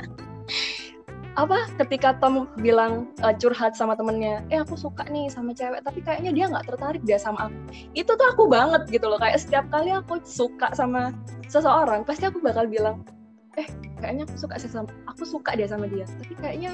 [1.39, 6.03] apa ketika Tom bilang uh, curhat sama temennya eh aku suka nih sama cewek tapi
[6.03, 7.57] kayaknya dia nggak tertarik dia sama aku.
[7.95, 11.15] Itu tuh aku banget gitu loh kayak setiap kali aku suka sama
[11.47, 13.07] seseorang pasti aku bakal bilang
[13.55, 13.67] eh
[14.03, 16.03] kayaknya aku suka sama aku suka dia sama dia.
[16.03, 16.71] Tapi kayaknya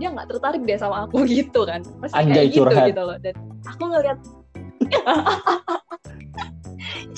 [0.00, 1.84] dia nggak tertarik dia sama aku gitu kan.
[2.00, 3.16] Pasti Anjay, kayak gitu gitu loh.
[3.20, 3.34] Dan
[3.68, 4.18] aku ngelihat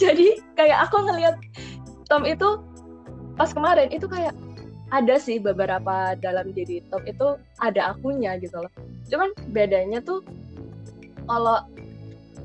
[0.01, 1.37] jadi kayak aku ngelihat
[2.09, 2.49] Tom itu
[3.39, 4.35] pas kemarin itu kayak
[4.89, 8.73] ada sih beberapa dalam diri Tom itu ada akunya gitu loh.
[9.13, 10.25] Cuman bedanya tuh
[11.29, 11.61] kalau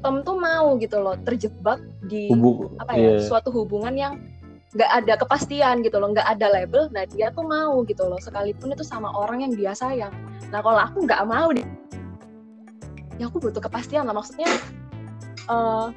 [0.04, 3.24] Tom tuh mau gitu loh terjebak di Hubung, apa ya yeah.
[3.24, 4.14] suatu hubungan yang
[4.76, 8.20] nggak ada kepastian gitu loh nggak ada label nah dia tuh mau gitu loh.
[8.20, 10.12] Sekalipun itu sama orang yang dia sayang.
[10.52, 11.64] Nah kalau aku nggak mau deh
[13.22, 14.12] ya aku butuh kepastian lah.
[14.12, 14.52] Maksudnya
[15.50, 15.90] uh,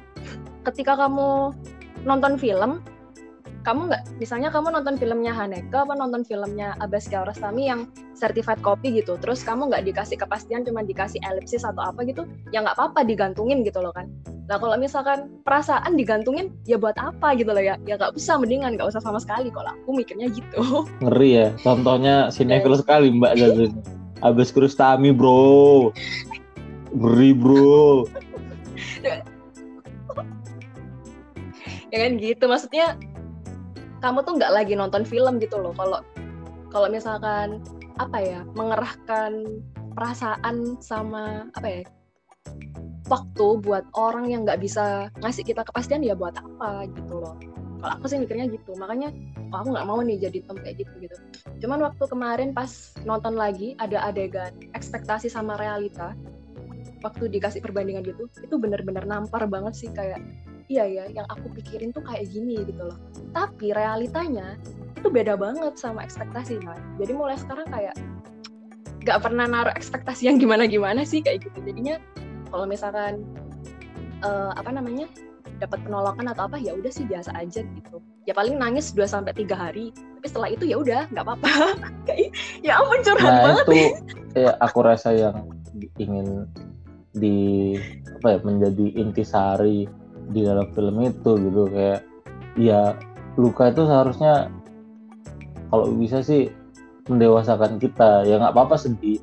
[0.67, 1.55] ketika kamu
[2.03, 2.83] nonton film
[3.67, 8.95] kamu nggak misalnya kamu nonton filmnya Haneke apa nonton filmnya Abbas Kiarostami yang certified copy
[8.95, 12.23] gitu terus kamu nggak dikasih kepastian cuma dikasih elipsis atau apa gitu
[12.55, 14.07] ya nggak apa-apa digantungin gitu loh kan.
[14.47, 17.75] Nah kalau misalkan perasaan digantungin ya buat apa gitu loh ya?
[17.83, 19.51] Ya nggak usah mendingan nggak usah sama sekali.
[19.51, 20.87] Kalau aku mikirnya gitu.
[21.03, 23.75] Ngeri ya contohnya sinetron sekali mbak Jazun
[24.23, 25.91] Abbas Kiarostami bro.
[26.95, 28.07] Ngeri bro
[31.91, 32.45] ya kan gitu.
[32.47, 32.97] Maksudnya
[34.01, 35.73] kamu tuh nggak lagi nonton film gitu loh.
[35.73, 35.99] Kalau
[36.69, 37.63] kalau misalkan
[37.97, 39.61] apa ya mengerahkan
[39.97, 41.81] perasaan sama apa ya
[43.07, 47.35] waktu buat orang yang nggak bisa ngasih kita kepastian ya buat apa gitu loh.
[47.77, 48.75] Kalau aku sih mikirnya gitu.
[48.77, 49.09] Makanya
[49.53, 51.15] oh, aku nggak mau nih jadi tom kayak gitu gitu.
[51.65, 56.13] Cuman waktu kemarin pas nonton lagi ada adegan ekspektasi sama realita
[57.05, 59.89] waktu dikasih perbandingan gitu itu bener-bener nampar banget sih.
[59.93, 60.21] Kayak
[60.67, 62.97] iya ya yang aku pikirin tuh kayak gini gitu loh.
[63.31, 64.55] Tapi realitanya
[64.97, 67.95] itu beda banget sama ekspektasi kan jadi mulai sekarang kayak
[69.05, 71.57] gak pernah naruh ekspektasi yang gimana gimana sih kayak gitu.
[71.63, 71.95] Jadinya
[72.51, 73.23] kalau misalkan
[74.23, 75.07] uh, apa namanya
[75.57, 78.03] dapat penolakan atau apa ya udah sih biasa aja gitu.
[78.27, 81.53] Ya paling nangis 2 sampai tiga hari tapi setelah itu ya udah nggak apa-apa.
[82.07, 83.81] Kayak ya ampun curhat nah, banget itu
[84.37, 85.49] ya aku rasa yang
[85.97, 86.45] ingin
[87.17, 87.73] di
[88.21, 89.89] apa ya menjadi intisari
[90.31, 92.03] di dalam film itu gitu kayak
[92.59, 92.97] ya
[93.37, 94.51] luka itu seharusnya
[95.69, 96.51] kalau bisa sih
[97.07, 98.27] mendewasakan kita.
[98.27, 99.19] Ya nggak apa-apa sedih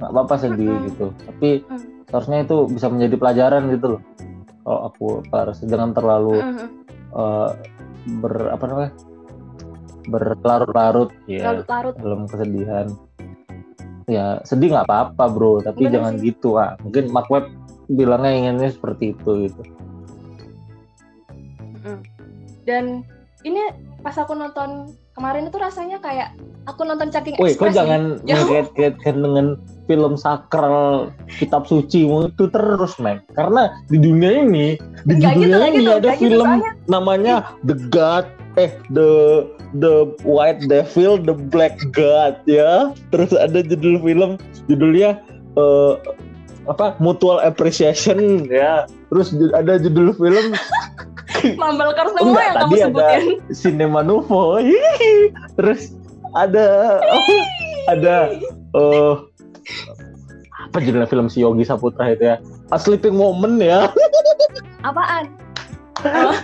[0.00, 1.12] nggak apa-apa sedih gitu.
[1.28, 2.08] Tapi mm.
[2.08, 4.02] seharusnya itu bisa menjadi pelajaran gitu loh.
[4.64, 6.40] Kalau aku harus jangan terlalu
[7.12, 7.52] uh,
[8.20, 8.92] ber apa namanya
[10.08, 11.94] berlarut-larut ya Larut-larut.
[12.00, 12.86] dalam kesedihan.
[14.08, 15.60] Ya sedih nggak apa-apa bro.
[15.60, 16.32] Tapi Bener jangan sih.
[16.32, 16.74] gitu ah.
[16.80, 17.52] Mungkin Mark Webb
[17.90, 19.62] bilangnya inginnya seperti itu gitu
[22.68, 23.04] dan
[23.44, 23.62] ini
[24.00, 26.36] pas aku nonton kemarin itu rasanya kayak
[26.68, 29.46] aku nonton Cacking Woi, kok jangan ngait-ngaitkan dengan
[29.88, 33.24] film sakral kitab suci itu terus, Meg.
[33.34, 37.34] Karena di dunia ini, di Enggak dunia gitu, ini gitu, ada gitu, film gitu, namanya
[37.66, 38.26] The God,
[38.60, 39.10] eh The
[39.82, 42.94] The White Devil, The Black God ya.
[43.10, 44.30] Terus ada judul film,
[44.70, 45.20] judulnya
[45.58, 45.98] uh,
[46.70, 48.86] apa Mutual Appreciation ya.
[49.10, 50.54] Terus ada judul film
[51.60, 53.22] Mambelkar semua Enggak, yang tadi kamu sebutin.
[53.22, 54.60] Ada Cinema Nuvo.
[55.56, 55.80] Terus
[56.36, 56.66] ada
[57.88, 58.16] ada
[58.76, 59.24] uh,
[60.70, 62.36] apa judulnya film si Yogi Saputra itu ya?
[62.70, 63.88] A Sleeping Moment ya.
[64.86, 65.32] Apaan?
[66.04, 66.34] Oh.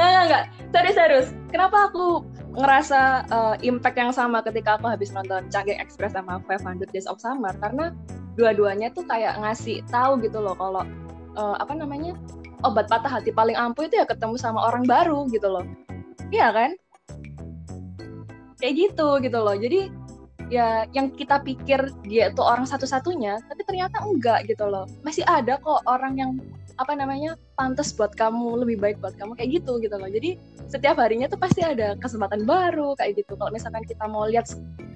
[0.00, 0.44] enggak, enggak.
[0.70, 1.26] Serius, serius.
[1.50, 6.90] Kenapa aku ngerasa uh, impact yang sama ketika aku habis nonton Canggih Express sama 500
[6.90, 7.94] Days of Summer karena
[8.34, 10.82] dua-duanya tuh kayak ngasih tahu gitu loh kalau
[11.38, 12.18] uh, apa namanya
[12.66, 15.64] obat patah hati paling ampuh itu ya ketemu sama orang baru gitu loh.
[16.34, 16.70] Iya kan?
[18.58, 19.54] Kayak gitu gitu loh.
[19.54, 19.80] Jadi
[20.50, 24.90] ya yang kita pikir dia itu orang satu-satunya tapi ternyata enggak gitu loh.
[25.06, 26.30] Masih ada kok orang yang
[26.80, 30.08] apa namanya pantas buat kamu lebih baik buat kamu kayak gitu gitu loh.
[30.08, 33.36] Jadi setiap harinya tuh pasti ada kesempatan baru kayak gitu.
[33.36, 34.48] Kalau misalkan kita mau lihat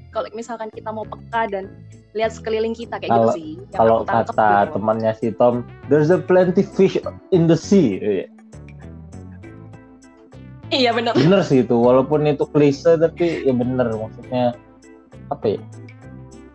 [0.09, 1.69] kalau misalkan kita mau peka dan
[2.15, 4.79] lihat sekeliling kita kayak kalo, gitu sih kalau kata gitu.
[4.79, 6.97] temannya si Tom there's a plenty fish
[7.37, 8.01] in the sea.
[10.73, 10.91] Iya.
[10.97, 11.45] Benar bener.
[11.45, 14.57] Sih itu walaupun itu klise tapi ya bener maksudnya
[15.29, 15.61] apa ya?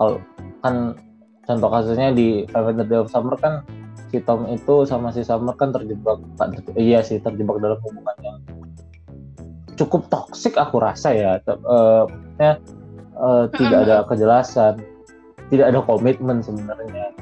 [0.01, 0.17] Kalau
[0.65, 0.97] kan
[1.45, 3.61] contoh kasusnya di Five Hundred Days of Summer kan
[4.09, 6.21] si Tom itu sama si Summer kan terjebak
[6.77, 8.37] iya sih terjebak dalam hubungan yang
[9.79, 11.31] cukup toksik aku rasa ya.
[11.47, 12.03] Uh,
[12.35, 12.59] ya
[13.15, 14.81] uh, tidak ada kejelasan
[15.49, 17.13] tidak ada komitmen sebenarnya.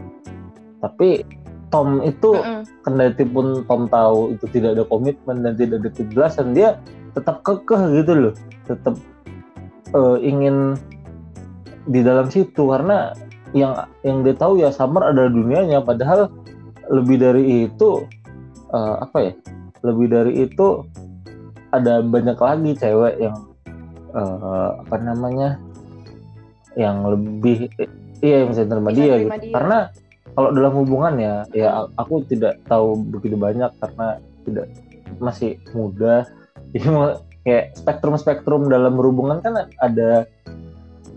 [0.83, 1.23] Tapi
[1.67, 6.55] Tom itu mm kendati pun Tom tahu itu tidak ada komitmen dan tidak ada kejelasan
[6.55, 6.79] dia
[7.11, 8.33] tetap kekeh gitu loh.
[8.63, 8.95] Tetap
[9.91, 10.79] uh, ingin
[11.83, 13.11] di dalam situ karena
[13.51, 13.75] yang
[14.07, 15.83] yang dia tahu ya Summer adalah dunianya.
[15.83, 16.31] Padahal
[16.91, 18.07] lebih dari itu
[18.71, 19.33] uh, apa ya?
[19.85, 20.83] Lebih dari itu
[21.71, 23.37] ada banyak lagi cewek yang
[24.15, 25.59] uh, apa namanya?
[26.77, 27.57] Yang lebih
[28.21, 29.29] iya yang bisa terima dia gitu.
[29.29, 29.53] dia.
[29.53, 29.77] karena
[30.37, 34.67] kalau dalam hubungan ya ya aku tidak tahu begitu banyak karena tidak
[35.17, 36.25] masih muda.
[36.75, 36.87] Jadi
[37.47, 40.27] kayak spektrum spektrum dalam hubungan kan ada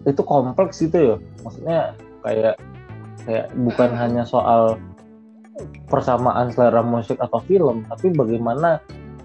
[0.07, 1.17] itu kompleks gitu ya.
[1.45, 1.79] Maksudnya
[2.25, 2.55] kayak
[3.25, 4.01] kayak bukan hmm.
[4.01, 4.81] hanya soal
[5.89, 8.81] persamaan selera musik atau film, tapi bagaimana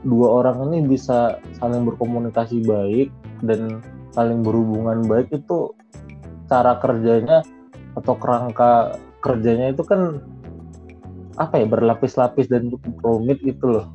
[0.06, 3.10] dua orang ini bisa saling berkomunikasi baik
[3.42, 3.82] dan
[4.14, 5.74] saling berhubungan baik itu
[6.46, 7.42] cara kerjanya
[7.98, 10.22] atau kerangka kerjanya itu kan
[11.36, 12.72] apa ya berlapis-lapis dan
[13.02, 13.92] rumit itu loh.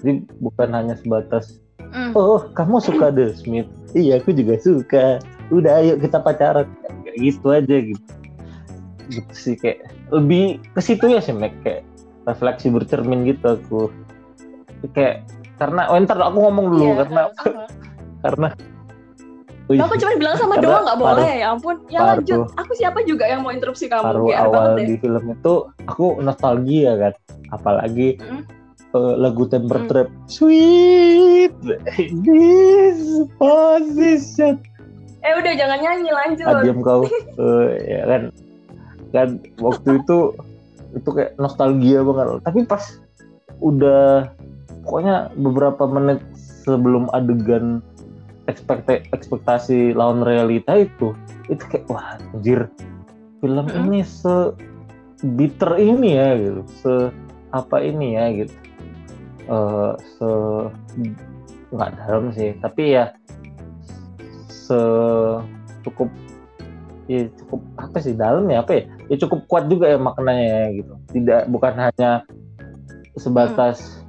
[0.00, 2.14] Jadi bukan hanya sebatas mm.
[2.14, 5.18] oh kamu suka The Smith, iya aku juga suka.
[5.50, 6.68] Udah ayo kita pacaran
[7.02, 8.10] kayak gitu aja gitu
[9.10, 11.54] gitu sih kayak lebih ke situ ya sih Mac.
[11.62, 11.86] Kayak
[12.28, 13.80] refleksi bercermin gitu aku.
[14.94, 15.26] Kayak
[15.60, 17.68] karena oh ntar aku ngomong dulu yeah, karena uh-huh.
[18.24, 18.48] karena
[19.70, 21.76] aku cuma bilang sama doang nggak boleh ya ampun.
[21.86, 22.38] Ya paru, lanjut.
[22.58, 24.02] Aku siapa juga yang mau interupsi kamu?
[24.02, 25.54] paru awal di film itu
[25.86, 27.14] aku nostalgia kan.
[27.54, 28.60] Apalagi mm
[28.94, 29.88] uh, lagu Temper mm.
[29.90, 30.08] Trap.
[30.26, 31.52] Sweet
[32.26, 33.00] this
[33.38, 34.58] position.
[35.20, 36.46] Eh udah jangan nyanyi lanjut.
[36.64, 37.04] Diam kau.
[37.36, 38.22] Uh, ya kan
[39.10, 40.34] kan waktu itu
[40.94, 42.42] itu kayak nostalgia banget.
[42.42, 42.82] Tapi pas
[43.60, 44.30] udah
[44.86, 46.20] pokoknya beberapa menit
[46.64, 47.84] sebelum adegan
[48.48, 51.14] ekspektasi, ekspektasi lawan realita itu
[51.46, 52.70] itu kayak wah anjir
[53.42, 53.78] film hmm.
[53.86, 54.54] ini se
[55.22, 56.62] bitter ini ya gitu.
[56.82, 56.92] Se
[57.50, 58.54] apa ini ya gitu.
[59.50, 60.30] Uh, se
[61.74, 62.54] nggak dalam sih.
[62.58, 63.14] Tapi ya
[64.50, 64.80] se
[65.82, 66.08] cukup
[67.10, 68.82] ya cukup apa sih dalam ya apa ya?
[69.10, 70.92] Ya cukup kuat juga ya maknanya ya gitu.
[71.18, 72.22] Tidak bukan hanya
[73.18, 74.06] sebatas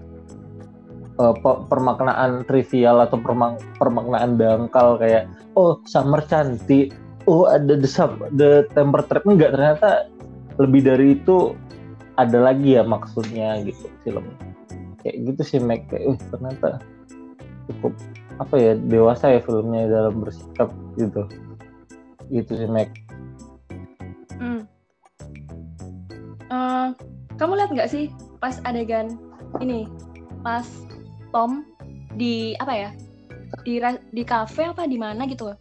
[1.17, 1.33] uh,
[1.65, 3.17] permaknaan trivial atau
[3.81, 5.25] permaknaan dangkal kayak
[5.57, 6.93] oh summer cantik.
[7.25, 9.25] Oh ada the sub the temper trap.
[9.25, 10.05] Enggak ternyata
[10.61, 11.57] lebih dari itu
[12.21, 14.29] ada lagi ya maksudnya gitu film.
[15.01, 15.89] Kayak gitu sih Mac.
[15.89, 16.69] Kayak uh, ternyata
[17.65, 17.93] cukup
[18.37, 21.25] apa ya dewasa ya filmnya dalam bersikap gitu
[22.31, 22.89] gitu sih Mac.
[24.39, 24.63] Hmm.
[26.47, 26.95] Uh,
[27.35, 28.09] kamu lihat nggak sih
[28.41, 29.19] pas adegan
[29.59, 29.85] ini
[30.41, 30.65] pas
[31.29, 31.63] Tom
[32.15, 32.89] di apa ya
[33.63, 33.77] di
[34.11, 35.51] di kafe apa di mana gitu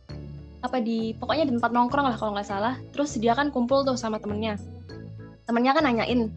[0.60, 3.96] apa di pokoknya di tempat nongkrong lah kalau nggak salah terus dia kan kumpul tuh
[3.96, 4.60] sama temennya
[5.48, 6.32] temennya kan nanyain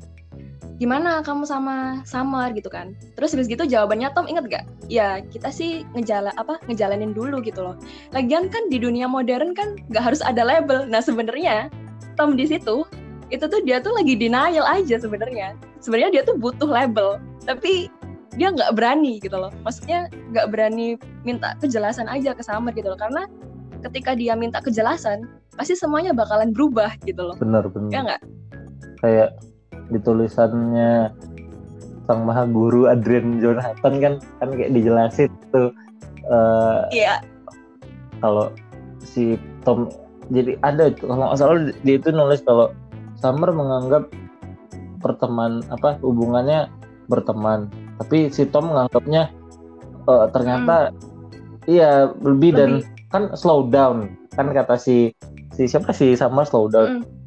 [0.82, 2.50] gimana kamu sama Summer?
[2.54, 2.98] gitu kan.
[3.18, 7.62] Terus habis gitu jawabannya Tom inget gak ya kita sih ngejala apa ngejalanin dulu gitu
[7.62, 7.76] loh.
[8.14, 10.86] Lagian kan di dunia modern kan nggak harus ada label.
[10.90, 11.70] Nah sebenarnya
[12.18, 12.86] Tom di situ
[13.34, 15.58] itu tuh dia tuh lagi denial aja sebenarnya.
[15.82, 17.90] Sebenarnya dia tuh butuh label tapi
[18.34, 19.54] dia nggak berani gitu loh.
[19.62, 23.00] Maksudnya nggak berani minta kejelasan aja ke Summer gitu loh.
[23.00, 23.30] Karena
[23.86, 27.38] ketika dia minta kejelasan pasti semuanya bakalan berubah gitu loh.
[27.38, 27.90] Benar benar.
[27.94, 28.22] Ya nggak?
[29.04, 29.30] Kayak
[29.92, 31.12] di tulisannya
[32.04, 35.72] sang maha guru Adrian Jonathan kan kan kayak dijelasin tuh
[36.28, 37.24] uh, iya.
[38.20, 38.52] kalau
[39.00, 39.88] si Tom
[40.32, 42.72] jadi ada itu kalau nggak salah dia itu nulis kalau
[43.20, 44.12] Summer menganggap
[45.00, 46.68] perteman apa hubungannya
[47.08, 47.72] berteman
[48.04, 49.32] tapi si Tom menganggapnya
[50.08, 51.72] uh, ternyata hmm.
[51.72, 52.52] iya lebih, lebih.
[52.52, 52.72] dan
[53.12, 55.16] kan slow down kan kata si
[55.56, 57.00] si siapa si Summer slow down?
[57.00, 57.23] Hmm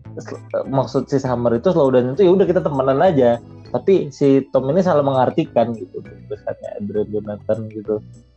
[0.67, 3.39] maksud si Summer itu slow down itu ya udah kita temenan aja.
[3.75, 7.95] Tapi si Tom ini salah mengartikan gitu tulisannya Adrian Jonathan gitu.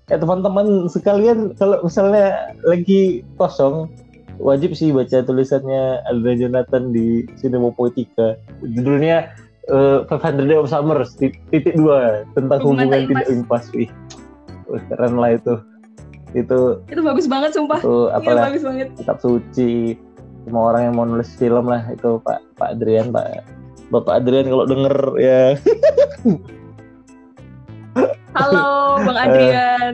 [0.10, 3.88] Ya teman-teman sekalian kalau misalnya lagi kosong
[4.42, 9.32] wajib sih baca tulisannya Adrian Jonathan di Cinema Poetica judulnya
[9.70, 11.00] uh, 500 Days of Summer
[11.54, 13.66] titik dua tentang hubungan, hubungan tidak impas.
[13.72, 13.90] wih
[14.90, 15.56] keren lah itu.
[16.38, 17.82] Itu itu bagus banget sumpah.
[17.82, 18.88] Itu iya, bagus banget.
[18.98, 19.98] kitab suci
[20.50, 23.46] semua orang yang mau nulis film lah itu Pak Pak Adrian Pak
[23.94, 25.54] Bapak Adrian kalau denger ya.
[28.38, 29.94] Halo Bang Adrian.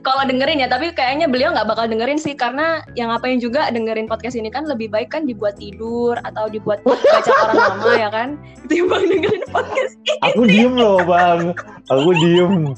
[0.00, 4.08] Kalau dengerin ya tapi kayaknya beliau nggak bakal dengerin sih karena yang ngapain juga dengerin
[4.08, 8.40] podcast ini kan lebih baik kan dibuat tidur atau dibuat baca orang lama ya kan?
[8.64, 10.12] Itu yang bang dengerin podcast ini.
[10.24, 11.52] Aku diem loh bang.
[11.92, 12.72] Aku diem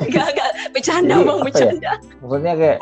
[0.00, 1.44] Gak, gak, bercanda bang, ya?
[1.44, 1.78] bercanda.
[1.86, 1.94] Ya?
[2.20, 2.78] Maksudnya kayak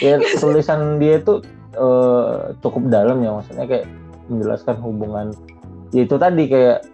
[0.00, 1.34] ya, tulisan dia itu
[1.76, 3.86] uh, cukup dalam ya, maksudnya kayak
[4.32, 5.26] menjelaskan hubungan.
[5.92, 6.88] Ya itu tadi kayak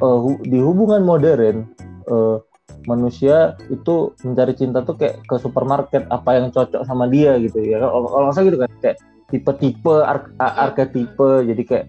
[0.00, 1.68] uh, hu di hubungan modern
[2.08, 2.40] uh,
[2.88, 7.84] manusia itu mencari cinta tuh kayak ke supermarket apa yang cocok sama dia gitu ya.
[7.84, 8.96] Kalau kalau gitu kan kayak
[9.30, 11.86] tipe-tipe ar archetype jadi kayak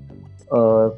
[0.54, 0.94] uh,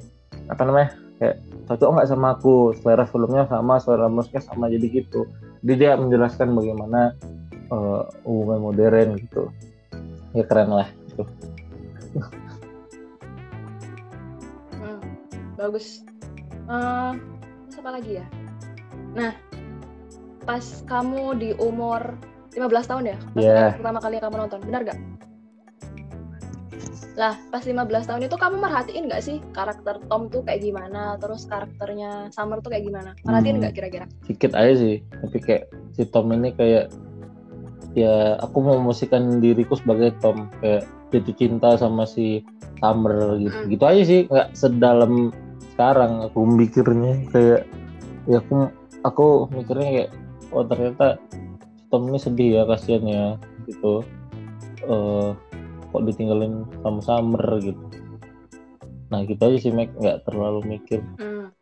[0.52, 0.90] apa namanya
[1.22, 5.28] kayak cocok nggak sama aku selera filmnya sama selera musiknya sama jadi gitu.
[5.64, 7.16] Jadi dia menjelaskan bagaimana
[7.72, 9.48] uh, hubungan modern gitu.
[10.34, 11.24] Ya keren lah itu
[14.82, 15.02] hmm,
[15.56, 16.02] bagus.
[16.66, 17.14] Uh,
[17.78, 18.26] apa lagi ya?
[19.14, 19.34] Nah
[20.44, 22.18] pas kamu di umur
[22.52, 23.18] 15 tahun ya?
[23.34, 23.72] Pas yeah.
[23.78, 25.00] pertama kali kamu nonton benar gak
[27.14, 31.14] lah, pas 15 tahun itu kamu merhatiin nggak sih karakter Tom tuh kayak gimana?
[31.22, 33.12] Terus karakternya Summer tuh kayak gimana?
[33.22, 34.06] Merhatiin nggak hmm, kira-kira?
[34.26, 36.90] Sedikit aja sih, tapi kayak si Tom ini kayak
[37.94, 42.42] ya aku mau memosikan diriku sebagai Tom kayak jatuh cinta sama si
[42.82, 43.58] Summer gitu.
[43.62, 43.70] Hmm.
[43.70, 45.30] Gitu aja sih, nggak sedalam
[45.78, 47.62] sekarang aku mikirnya kayak
[48.26, 48.70] ya aku
[49.06, 50.10] aku mikirnya kayak
[50.50, 51.22] oh ternyata
[51.94, 53.26] Tom ini sedih ya kasihan ya
[53.70, 54.02] gitu.
[54.84, 55.38] Uh,
[55.94, 57.84] kok ditinggalin sama Summer gitu.
[59.14, 61.06] Nah gitu aja sih Mac nggak terlalu mikir.
[61.22, 61.54] Hmm.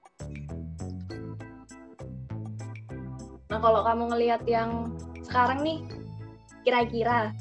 [3.52, 4.96] nah kalau kamu ngelihat yang
[5.28, 5.84] sekarang nih
[6.64, 7.36] kira-kira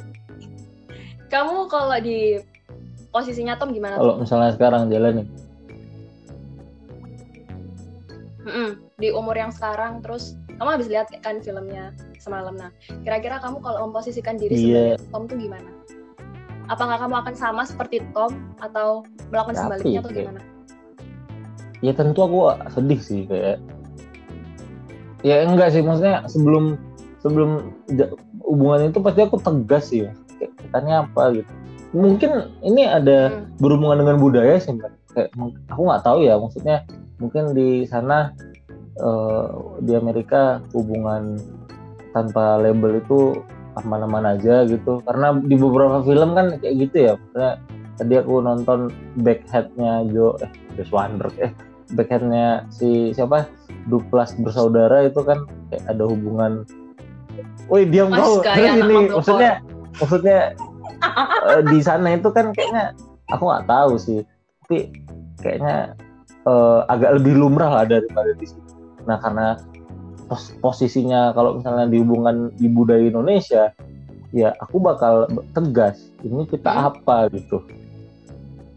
[1.31, 2.43] kamu kalau di
[3.15, 5.29] posisinya Tom gimana kalau misalnya sekarang jalan nih.
[8.43, 12.59] Mm di umur yang sekarang terus kamu habis lihat kan filmnya semalam.
[12.59, 12.75] Nah
[13.07, 14.99] kira-kira kamu kalau memposisikan diri yeah.
[14.99, 15.71] sebagai Tom tuh gimana
[16.71, 19.03] apakah kamu akan sama seperti Tom atau
[19.35, 20.41] melakukan Tapi, sebaliknya atau gimana?
[21.83, 22.39] Ya tentu aku
[22.71, 23.59] sedih sih kayak
[25.27, 26.79] ya enggak sih maksudnya sebelum
[27.21, 27.75] sebelum
[28.47, 31.51] hubungan itu pasti aku tegas sih ya kayak katanya apa gitu
[31.91, 32.31] mungkin
[32.65, 33.61] ini ada hmm.
[33.61, 35.31] berhubungan dengan budaya sih mbak kayak
[35.69, 36.77] aku nggak tahu ya maksudnya
[37.21, 38.33] mungkin di sana
[39.03, 41.37] uh, di Amerika hubungan
[42.17, 43.45] tanpa label itu
[43.83, 45.01] aman-aman aja gitu.
[45.05, 47.13] Karena di beberapa film kan kayak gitu ya.
[47.17, 47.53] Maksudnya,
[48.01, 48.89] tadi aku nonton
[49.21, 50.49] backheadnya Jo eh
[50.81, 51.53] Jo Swanberg eh
[51.93, 53.45] backheadnya si siapa?
[53.89, 56.65] Duplas bersaudara itu kan kayak ada hubungan.
[57.69, 58.43] Woi diam kau.
[58.43, 59.53] terus ini maksudnya
[60.01, 60.39] maksudnya
[61.55, 62.97] eh, di sana itu kan kayaknya
[63.29, 64.21] aku nggak tahu sih.
[64.67, 64.79] Tapi
[65.41, 65.97] kayaknya
[66.49, 68.71] eh, agak lebih lumrah lah daripada di sini.
[69.05, 69.57] Nah karena
[70.31, 73.75] pos- posisinya kalau misalnya di hubungan di budaya Indonesia
[74.31, 76.87] ya aku bakal tegas ini kita Hmm.
[76.95, 77.67] apa gitu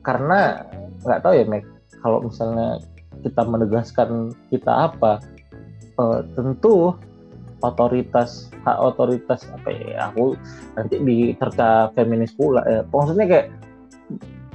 [0.02, 0.66] karena
[1.06, 1.64] nggak tahu ya Meg
[2.02, 2.82] kalau misalnya
[3.22, 5.22] kita menegaskan kita apa
[6.02, 6.98] eh, tentu
[7.64, 10.36] otoritas hak otoritas apa ya aku
[10.76, 13.48] nanti dicerca feminis pula ya maksudnya kayak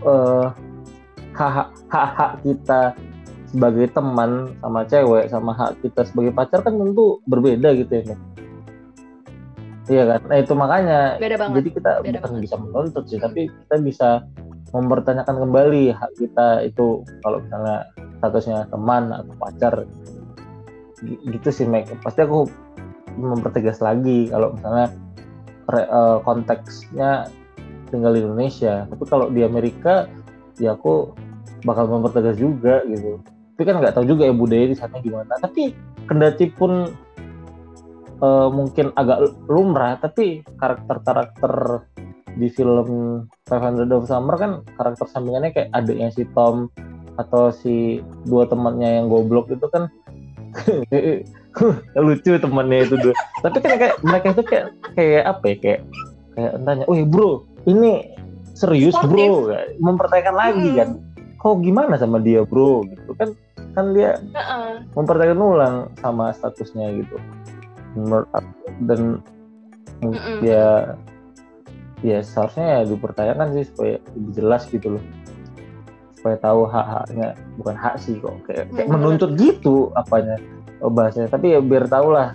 [0.03, 0.46] eh,
[1.38, 2.92] hak hak kita
[3.49, 8.20] sebagai teman sama cewek sama hak kita sebagai pacar kan tentu berbeda gitu ya Meg.
[9.88, 11.55] Iya kan, nah itu makanya Beda banget.
[11.64, 12.42] jadi kita Beda bukan banget.
[12.44, 14.09] bisa menuntut sih, tapi kita bisa
[14.68, 17.88] mempertanyakan kembali hak kita itu kalau misalnya
[18.20, 19.74] statusnya teman atau pacar
[21.24, 21.88] gitu sih Meg.
[22.05, 22.44] Pasti aku
[23.16, 24.92] mempertegas lagi kalau misalnya
[25.72, 27.32] re- eh, konteksnya
[27.88, 28.84] tinggal di Indonesia.
[28.92, 30.05] Tapi kalau di Amerika
[30.61, 31.16] ya aku
[31.64, 33.24] bakal mempertegas juga gitu.
[33.59, 35.34] Tapi kan nggak tahu juga ya budaya di sana gimana.
[35.42, 35.74] Tapi
[36.06, 36.86] kendati pun
[38.22, 41.82] eh, mungkin agak lumrah, tapi karakter-karakter
[42.38, 46.70] di film 500 of Summer kan karakter sampingannya kayak adiknya si Tom
[47.18, 47.98] atau si
[48.30, 49.90] dua temannya yang goblok itu kan
[51.98, 53.14] lucu temannya itu dua.
[53.42, 55.80] Tapi kan kayak mereka itu kayak kayak apa ya kayak
[56.38, 58.06] kayak entahnya, "Wih, bro, ini
[58.54, 59.18] serius, Sportif.
[59.26, 60.78] bro." Mempertanyakan lagi Hmm.
[60.78, 60.88] kan.
[61.38, 62.86] Kok gimana sama dia, bro?
[62.86, 63.34] Gitu kan
[63.79, 64.83] kan dia Heeh.
[64.99, 67.14] mempertanyakan ulang sama statusnya gitu.
[67.95, 68.51] Menurut aku
[68.91, 69.22] dan
[70.03, 70.39] Mm-mm.
[70.43, 70.99] ya
[72.03, 75.05] ya seharusnya ya dipertanyakan sih supaya lebih jelas gitu loh.
[76.18, 80.35] Supaya tahu hak-haknya bukan hak sih kok kayak, kayak Hmm, menuntut gitu apanya
[80.83, 81.31] oh, bahasanya.
[81.31, 82.35] Tapi ya biar tahu lah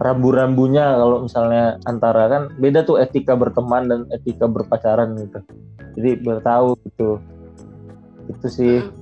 [0.00, 5.44] rambu-rambunya kalau misalnya antara kan beda tuh etika berteman dan etika berpacaran gitu.
[6.00, 7.20] Jadi biar tahu gitu.
[8.32, 8.76] Itu sih.
[8.80, 8.99] Mm-mm.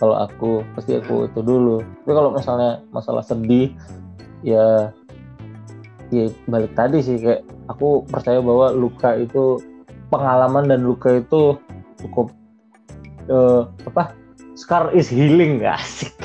[0.00, 1.84] Kalau aku pasti aku itu dulu.
[1.84, 3.68] Tapi kalau misalnya masalah sedih
[4.40, 4.88] ya
[6.08, 9.60] ya balik tadi sih kayak aku percaya bahwa luka itu
[10.08, 11.60] pengalaman dan luka itu
[12.00, 12.32] cukup
[13.28, 14.16] eh, apa
[14.56, 16.16] scar is healing gak asik.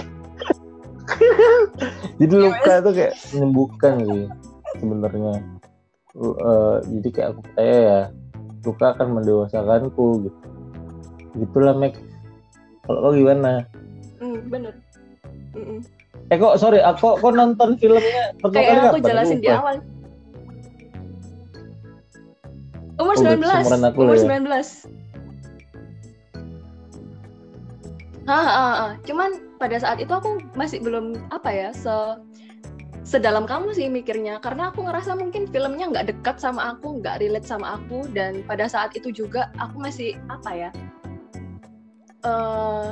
[2.24, 4.26] Jadi luka itu kayak menyembuhkan sih
[4.80, 5.34] sebenarnya.
[6.16, 8.02] Eh, jadi kayak aku percaya ya
[8.64, 10.40] luka akan mendewasakanku gitu.
[11.44, 12.00] Gitulah Mac
[12.86, 13.66] kalau kau gimana
[14.16, 14.74] Mm, bener.
[15.52, 15.84] Mm-mm.
[16.32, 19.08] Eh kok sorry, aku kok nonton filmnya pertama Kayak kali aku kapan?
[19.12, 19.60] jelasin di Lupa.
[19.60, 19.76] awal.
[22.96, 23.44] Umur berarti 19.
[23.44, 24.24] seumuran aku Umur ya.
[24.40, 24.88] 19.
[28.26, 28.92] Hah, ah, ah.
[29.06, 29.30] cuman
[29.62, 31.94] pada saat itu aku masih belum apa ya se
[33.06, 37.46] sedalam kamu sih mikirnya karena aku ngerasa mungkin filmnya nggak dekat sama aku nggak relate
[37.46, 40.70] sama aku dan pada saat itu juga aku masih apa ya
[42.26, 42.90] eh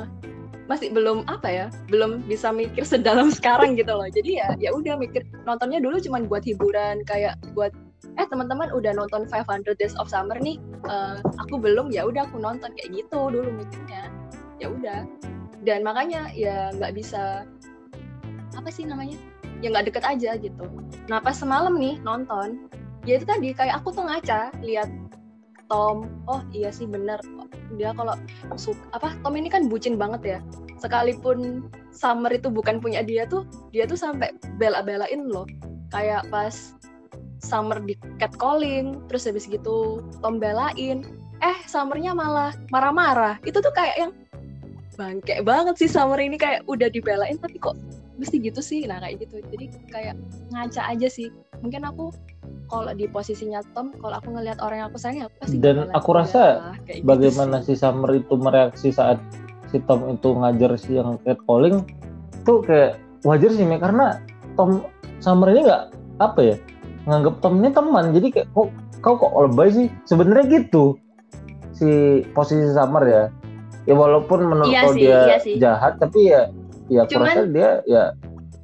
[0.64, 4.08] masih belum apa ya belum bisa mikir sedalam sekarang gitu loh.
[4.08, 7.74] Jadi ya ya udah mikir nontonnya dulu cuman buat hiburan kayak buat
[8.16, 10.56] eh teman-teman udah nonton 500 Days of Summer nih
[10.88, 14.08] eh, aku belum ya udah aku nonton kayak gitu dulu mikirnya.
[14.62, 15.04] Ya udah.
[15.64, 17.44] Dan makanya ya nggak bisa
[18.54, 19.18] apa sih namanya
[19.60, 20.64] ya nggak deket aja gitu.
[21.12, 22.72] Nah pas semalam nih nonton
[23.04, 24.88] ya itu tadi kayak aku tuh ngaca lihat
[25.68, 27.20] Tom oh iya sih bener
[27.76, 28.14] dia kalau
[28.54, 30.38] suka apa Tom ini kan bucin banget ya.
[30.80, 35.46] Sekalipun Summer itu bukan punya dia tuh dia tuh sampai bela-belain loh.
[35.94, 36.74] Kayak pas
[37.44, 41.04] Summer di catcalling terus habis gitu Tom belain.
[41.44, 43.36] Eh Summernya malah marah-marah.
[43.44, 44.12] Itu tuh kayak yang
[44.96, 46.40] bangke banget sih Summer ini.
[46.40, 47.76] Kayak udah dibelain tapi kok
[48.16, 48.86] mesti gitu sih?
[48.88, 49.44] Nah kayak gitu.
[49.52, 50.16] Jadi kayak
[50.54, 51.28] ngaca aja sih.
[51.60, 52.14] Mungkin aku
[52.64, 56.10] kalau di posisinya Tom kalau aku ngelihat orang yang aku sayang aku pasti Dan aku
[56.10, 57.72] rasa gitu Bagaimana sih.
[57.72, 59.18] si Summer itu mereaksi saat
[59.68, 61.84] si Tom itu ngajar si yang catcalling
[62.42, 64.20] tuh kayak wajar sih Mek, karena
[64.54, 64.84] Tom
[65.18, 65.84] Summer ini nggak
[66.18, 66.56] apa ya
[67.04, 68.04] nganggap Tom ini teman.
[68.10, 69.86] Jadi kayak kok kau kok lebay sih?
[70.04, 70.96] Sebenarnya gitu
[71.70, 71.88] si
[72.32, 73.24] posisi Summer ya.
[73.84, 75.54] Ya walaupun menurut Iya sih, dia iya sih.
[75.60, 76.48] jahat tapi ya
[76.88, 78.02] ya aku Cuman- rasa dia ya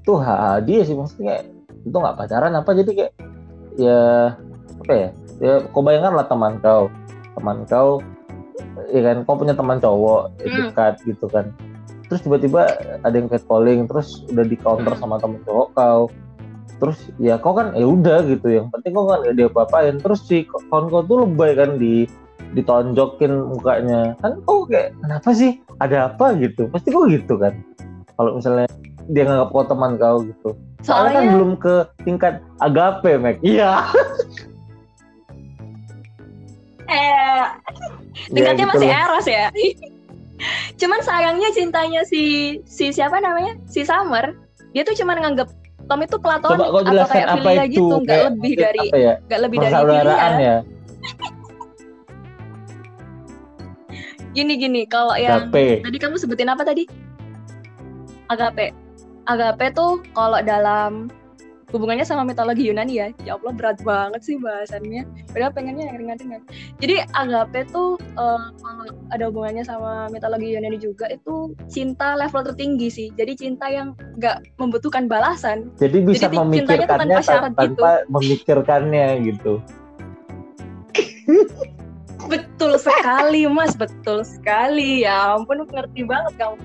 [0.01, 0.97] tuh hak dia sih.
[0.97, 1.45] Maksudnya
[1.81, 2.71] itu nggak pacaran apa?
[2.73, 3.13] Jadi kayak
[3.77, 4.35] ya
[4.81, 5.09] apa ya?
[5.41, 6.89] Ya kau bayangkan lah teman kau.
[7.37, 8.01] Teman kau
[8.91, 10.57] ya kan kau punya teman cowok Hmm.
[10.71, 11.53] dekat gitu kan.
[12.11, 12.63] Terus tiba-tiba
[13.07, 15.01] ada yang catcalling terus udah di counter Hmm.
[15.01, 16.03] sama temen cowok kau.
[16.81, 18.49] Terus ya kau kan ya udah gitu.
[18.49, 19.95] Yang penting kau kan gak dia apa-apain.
[20.01, 22.09] Terus si kawan kau tuh lebay kan di
[22.51, 24.19] ditonjokin mukanya.
[24.19, 25.61] Kan kau kayak kenapa sih?
[25.79, 26.35] Ada apa?
[26.37, 26.67] gitu.
[26.69, 27.55] Pasti kau gitu kan.
[28.17, 28.67] Kalau misalnya
[29.11, 30.51] dia nganggap kau teman kau gitu
[30.81, 31.75] soalnya, kan soalnya kan belum ke
[32.07, 33.85] tingkat agape Mac iya
[36.91, 37.45] eh
[38.35, 39.47] tingkatnya ya, gitu masih eros ya
[40.81, 44.33] cuman sayangnya cintanya si si siapa namanya si Summer
[44.73, 45.51] dia tuh cuman nganggap
[45.91, 49.19] Tom itu platonik Coba kau atau kayak apa itu, gitu, nggak lebih dari ya?
[49.27, 50.31] nggak lebih dari Filia.
[50.39, 50.57] ya.
[54.39, 55.83] gini gini, kalau yang Agape.
[55.83, 56.87] tadi kamu sebutin apa tadi?
[58.31, 58.71] Agape.
[59.29, 61.13] Agape tuh kalau dalam
[61.71, 63.09] hubungannya sama mitologi Yunani ya.
[63.23, 65.07] Ya Allah berat banget sih bahasannya.
[65.31, 66.43] Padahal pengennya yang ringan-ringan.
[66.83, 68.51] Jadi agape tuh uh,
[69.15, 73.09] ada hubungannya sama mitologi Yunani juga itu cinta level tertinggi sih.
[73.15, 75.71] Jadi cinta yang nggak membutuhkan balasan.
[75.79, 78.11] Jadi bisa jadi, memikirkannya tanpa, syarat tanpa gitu.
[78.11, 79.53] memikirkannya gitu.
[82.31, 83.79] Betul sekali mas.
[83.79, 85.07] Betul sekali.
[85.07, 86.59] Ya ampun ngerti banget kamu.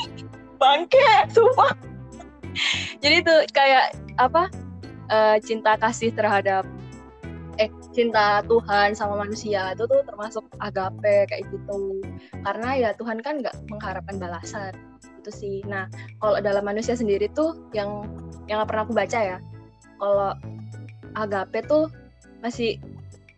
[0.62, 1.02] Bangke
[1.34, 1.93] sumpah
[3.02, 4.48] jadi itu kayak apa
[5.10, 6.64] uh, cinta kasih terhadap
[7.54, 12.02] eh cinta Tuhan sama manusia itu tuh termasuk agape kayak gitu.
[12.42, 14.74] Karena ya Tuhan kan nggak mengharapkan balasan
[15.22, 15.56] itu sih.
[15.70, 15.86] Nah
[16.18, 18.02] kalau dalam manusia sendiri tuh yang
[18.50, 19.38] yang pernah aku baca ya
[20.02, 20.34] kalau
[21.14, 21.86] agape tuh
[22.42, 22.76] masih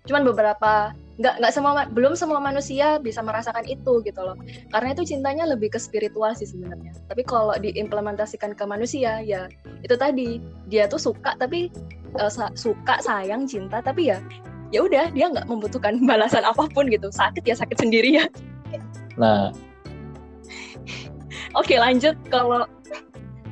[0.08, 4.36] cuman beberapa nggak nggak semua belum semua manusia bisa merasakan itu gitu loh
[4.68, 9.48] karena itu cintanya lebih ke spiritual sih sebenarnya tapi kalau diimplementasikan ke manusia ya
[9.80, 11.72] itu tadi dia tuh suka tapi
[12.20, 14.20] uh, suka sayang cinta tapi ya
[14.68, 18.24] ya udah dia nggak membutuhkan balasan apa pun gitu sakit ya sakit sendiri ya
[19.16, 19.48] nah
[21.60, 22.68] oke lanjut kalau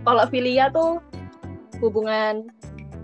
[0.05, 1.01] kalau filia tuh
[1.81, 2.45] hubungan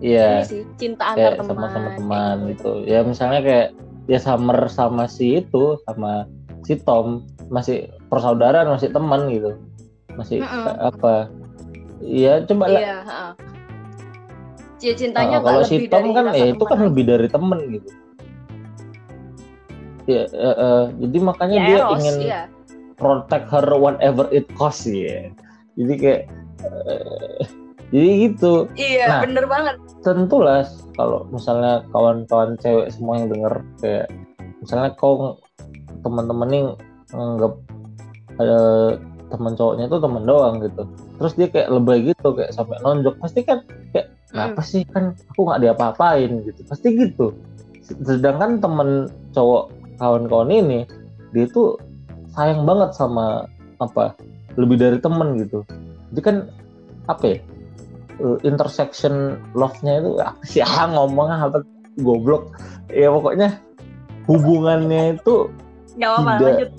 [0.01, 0.49] Iya.
[0.81, 1.61] cinta antar teman.
[1.61, 2.89] Sama-sama teman gitu.
[2.89, 3.69] Ya misalnya kayak
[4.11, 6.27] ya Summer sama si itu sama
[6.67, 9.55] si Tom masih persaudaraan masih teman gitu.
[10.19, 10.75] Masih mm -mm.
[10.91, 11.15] apa?
[12.03, 12.83] Ya coba lah.
[12.83, 12.97] Iya,
[14.83, 17.89] ya, cintanya uh, kalau si Tom kan ya itu kan lebih dari temen gitu.
[20.11, 22.41] Ya uh, uh, jadi makanya ya, dia Eros, ingin iya.
[22.99, 25.31] protect her whatever it costs ya.
[25.79, 26.23] Jadi kayak
[26.67, 27.47] uh,
[27.95, 28.67] jadi gitu.
[28.75, 30.65] Iya nah, bener banget tentulah
[30.97, 34.07] kalau misalnya kawan-kawan cewek semua yang denger kayak
[34.65, 35.37] misalnya kau
[36.01, 36.65] teman-teman nih
[37.13, 37.53] nganggap
[38.41, 38.61] ada
[39.31, 40.83] teman cowoknya itu teman doang gitu.
[41.21, 43.63] Terus dia kayak lebay gitu kayak sampai nonjok pasti kan
[43.95, 44.41] kayak hmm.
[44.51, 46.61] apa sih kan aku nggak diapa-apain gitu.
[46.67, 47.37] Pasti gitu.
[47.85, 49.71] Sedangkan temen cowok
[50.01, 50.89] kawan-kawan ini
[51.31, 51.79] dia tuh
[52.35, 53.47] sayang banget sama
[53.79, 54.19] apa
[54.59, 55.63] lebih dari temen gitu.
[56.11, 56.37] Jadi kan
[57.07, 57.39] apa ya
[58.21, 61.59] uh, intersection love-nya itu apa sih ah ngomongnya apa
[62.01, 62.55] goblok.
[62.93, 63.59] Ya pokoknya
[64.31, 65.51] hubungannya itu
[65.99, 66.71] Gak apa, tidak lanjut.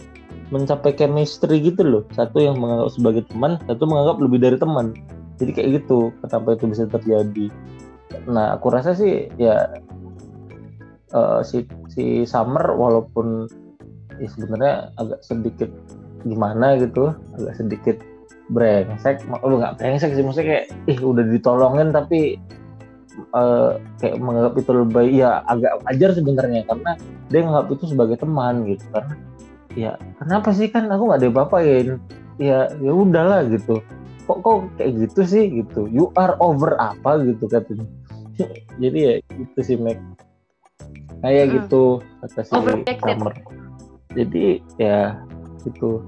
[0.54, 2.04] mencapai chemistry gitu loh.
[2.16, 4.96] Satu yang menganggap sebagai teman satu menganggap lebih dari teman.
[5.42, 7.48] Jadi kayak gitu kenapa itu bisa terjadi.
[8.30, 9.68] Nah aku rasa sih ya
[11.16, 13.48] uh, si si Summer walaupun
[14.22, 15.70] ya sebenarnya agak sedikit
[16.22, 17.98] gimana gitu agak sedikit
[18.52, 19.24] brengsek.
[19.26, 22.36] Lu nggak brengsek sih maksudnya kayak ih udah ditolongin tapi
[23.32, 26.92] uh, kayak menganggap itu lebih ya agak ajar sebenarnya karena
[27.32, 28.86] dia menganggap itu sebagai teman gitu.
[28.92, 29.16] Karena
[29.74, 30.68] ya kenapa sih?
[30.68, 31.98] Kan aku nggak diapa-apain
[32.38, 33.80] ya ya udahlah gitu.
[34.28, 35.88] Kok kok kayak gitu sih gitu?
[35.88, 37.88] You are over apa gitu katanya.
[38.84, 39.98] Jadi ya itu sih Mac.
[41.24, 41.54] Kayak hmm.
[41.56, 41.84] gitu
[42.20, 43.34] kata si Summer.
[44.12, 45.16] Jadi ya
[45.64, 46.04] gitu.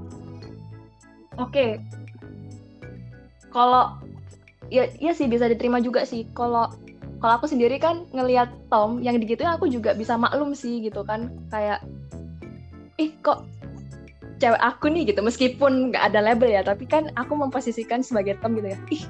[1.39, 1.79] Oke.
[1.79, 1.92] okay
[3.53, 4.01] kalau
[4.73, 6.25] ya ya sih bisa diterima juga sih.
[6.33, 6.73] Kalau
[7.21, 11.29] kalau aku sendiri kan ngelihat Tom yang digituin aku juga bisa maklum sih gitu kan.
[11.53, 11.85] Kayak
[12.97, 13.45] ih kok
[14.41, 15.21] cewek aku nih gitu.
[15.21, 18.79] Meskipun nggak ada label ya tapi kan aku memposisikan sebagai Tom gitu ya.
[18.91, 19.03] Ih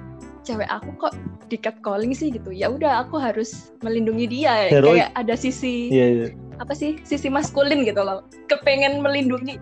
[0.43, 1.15] cewek aku kok
[1.47, 2.51] di calling sih gitu.
[2.51, 4.67] Ya udah aku harus melindungi dia.
[4.67, 4.99] Heroic.
[4.99, 6.29] kayak ada sisi yeah, yeah.
[6.59, 6.99] apa sih?
[7.07, 8.27] Sisi maskulin gitu loh.
[8.51, 9.57] Kepengen melindungi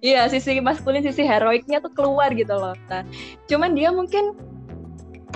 [0.00, 2.72] Iya, sisi maskulin, sisi heroiknya tuh keluar gitu loh.
[2.88, 3.04] Nah,
[3.44, 4.32] cuman dia mungkin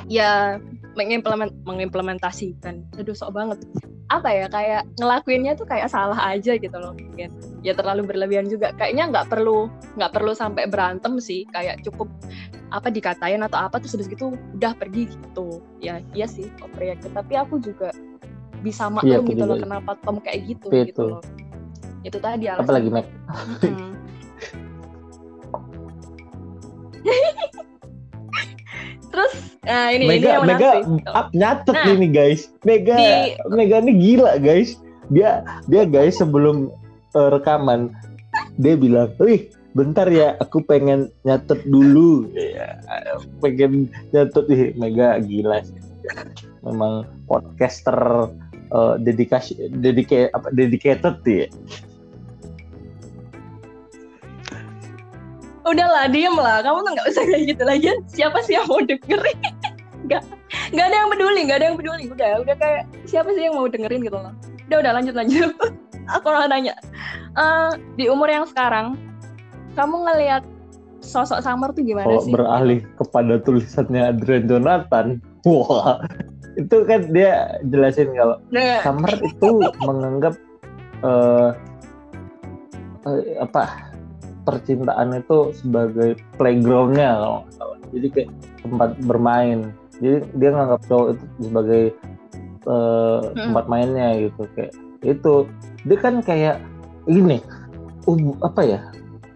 [0.09, 0.57] ya
[0.97, 2.81] mengimplement mengimplementasikan.
[2.97, 3.61] Aduh, sok banget.
[4.09, 7.29] Apa ya, kayak ngelakuinnya tuh kayak salah aja gitu loh mungkin.
[7.61, 8.73] Ya terlalu berlebihan juga.
[8.73, 9.69] Kayaknya nggak perlu
[10.01, 11.45] nggak perlu sampai berantem sih.
[11.53, 12.09] Kayak cukup
[12.73, 15.61] apa dikatain atau apa terus habis gitu udah pergi gitu.
[15.85, 17.05] Ya, iya sih, overreact.
[17.13, 17.93] Tapi aku juga
[18.65, 20.89] bisa iya, maklum iya, gitu loh kenapa Tom kayak gitu Betul.
[20.89, 21.23] gitu loh.
[22.01, 22.65] Itu tadi alasan.
[22.65, 23.07] Apalagi Mac.
[23.61, 23.93] Hmm.
[29.15, 29.35] Terus
[29.65, 30.71] Nah, ini Mega ini yang Mega
[31.09, 32.53] up nyatet Nah, ini guys.
[32.69, 34.77] Mega di- Mega ini gila guys.
[35.09, 36.69] Dia dia guys sebelum
[37.17, 37.89] eh, rekaman
[38.61, 42.77] dia bilang, "Wih, bentar ya, aku pengen nyatet dulu." Ya,
[43.41, 45.81] pengen nyatet ih Mega gila sih.
[46.61, 48.29] Memang podcaster
[48.69, 51.49] eh, dedikasi dedicate apa dedicated ya.
[55.65, 56.61] Udahlah, diem lah.
[56.61, 57.89] Kamu tuh nggak usah kayak gitu lagi.
[58.13, 59.39] Siapa sih yang mau dengerin?
[60.05, 60.21] Nggak,
[60.77, 62.05] nggak ada yang peduli, nggak ada yang peduli.
[62.13, 64.37] Udah, udah kayak siapa sih yang mau dengerin gitu loh.
[64.69, 65.49] Udah, udah lanjut lanjut.
[66.21, 66.77] Aku mau nanya.
[67.33, 69.01] Eh, di umur yang sekarang,
[69.73, 70.45] kamu ngelihat
[71.01, 72.33] sosok Summer tuh gimana Kalau sih?
[72.37, 75.07] beralih kepada tulisannya Adrian Jonathan,
[75.49, 76.01] wah
[76.61, 79.51] itu kan dia jelasin kalau Nah, Summer itu
[79.89, 80.35] menganggap
[81.01, 81.51] eh,
[83.09, 83.94] eh, apa
[84.45, 87.79] percintaan itu sebagai playgroundnya kalau nggak salah.
[87.91, 88.31] Jadi kayak
[88.61, 89.59] tempat bermain.
[89.99, 91.85] Jadi dia nganggap cowok itu sebagai
[92.69, 94.73] eh, tempat mainnya gitu kayak
[95.05, 95.35] itu.
[95.85, 96.57] Dia kan kayak
[97.09, 97.41] ini
[98.05, 98.81] hub- apa ya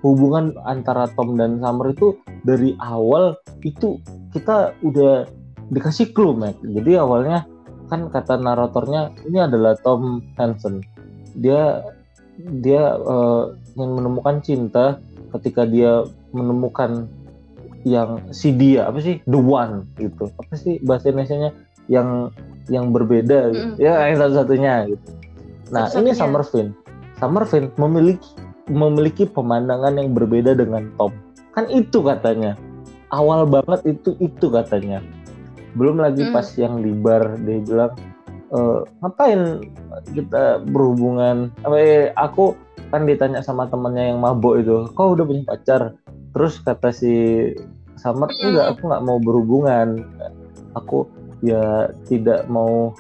[0.04, 2.14] hubungan antara Tom dan Summer itu
[2.46, 3.34] dari awal
[3.66, 3.98] itu
[4.30, 5.26] kita udah
[5.72, 6.56] dikasih clue Mac.
[6.62, 7.44] Jadi awalnya
[7.88, 10.84] kan kata naratornya ini adalah Tom Hansen.
[11.36, 11.82] Dia
[12.38, 13.44] dia eh,
[13.78, 14.98] ingin menemukan cinta
[15.38, 16.02] ketika dia
[16.34, 17.06] menemukan
[17.86, 21.54] yang si dia apa sih the one gitu apa sih bahasa Indonesia-nya
[21.86, 22.34] yang
[22.68, 23.66] yang berbeda gitu.
[23.72, 23.80] Mm.
[23.80, 25.08] ya yang satu-satunya gitu.
[25.72, 26.14] Nah ini Satu-satunya.
[26.18, 26.68] Summer Finn.
[27.16, 28.28] Summer Finn memiliki
[28.68, 31.14] memiliki pemandangan yang berbeda dengan Tom.
[31.56, 32.58] Kan itu katanya.
[33.08, 35.00] Awal banget itu itu katanya.
[35.72, 36.34] Belum lagi Hmm.
[36.36, 37.96] pas yang di bar dia bilang
[38.48, 38.58] e,
[39.04, 39.40] ngapain
[40.12, 41.52] kita berhubungan?
[41.64, 42.56] Apa eh, aku
[42.88, 45.96] kan ditanya sama temannya yang mabok itu, kau udah punya pacar?
[46.32, 47.14] Terus kata si
[47.98, 48.54] Summer, Hmm.
[48.54, 49.88] enggak, aku nggak mau berhubungan.
[50.78, 50.98] Aku
[51.42, 52.94] ya tidak mau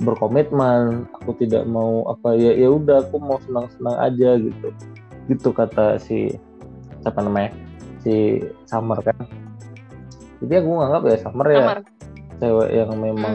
[0.00, 4.68] berkomitmen aku tidak mau apa ya ya udah aku mau senang senang aja gitu
[5.28, 6.32] gitu kata si
[7.04, 7.52] siapa namanya
[8.00, 9.14] si Summer kan
[10.40, 11.78] jadi aku nganggap ya Summer ya Summer.
[12.40, 13.34] cewek yang memang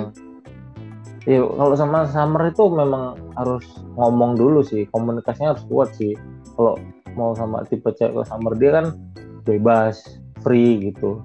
[1.28, 3.68] ya kalau sama Summer itu memang harus
[4.00, 6.16] ngomong dulu sih komunikasinya harus kuat sih.
[6.56, 6.80] Kalau
[7.20, 8.96] mau sama tipe cewek Summer dia kan
[9.44, 11.20] bebas free gitu.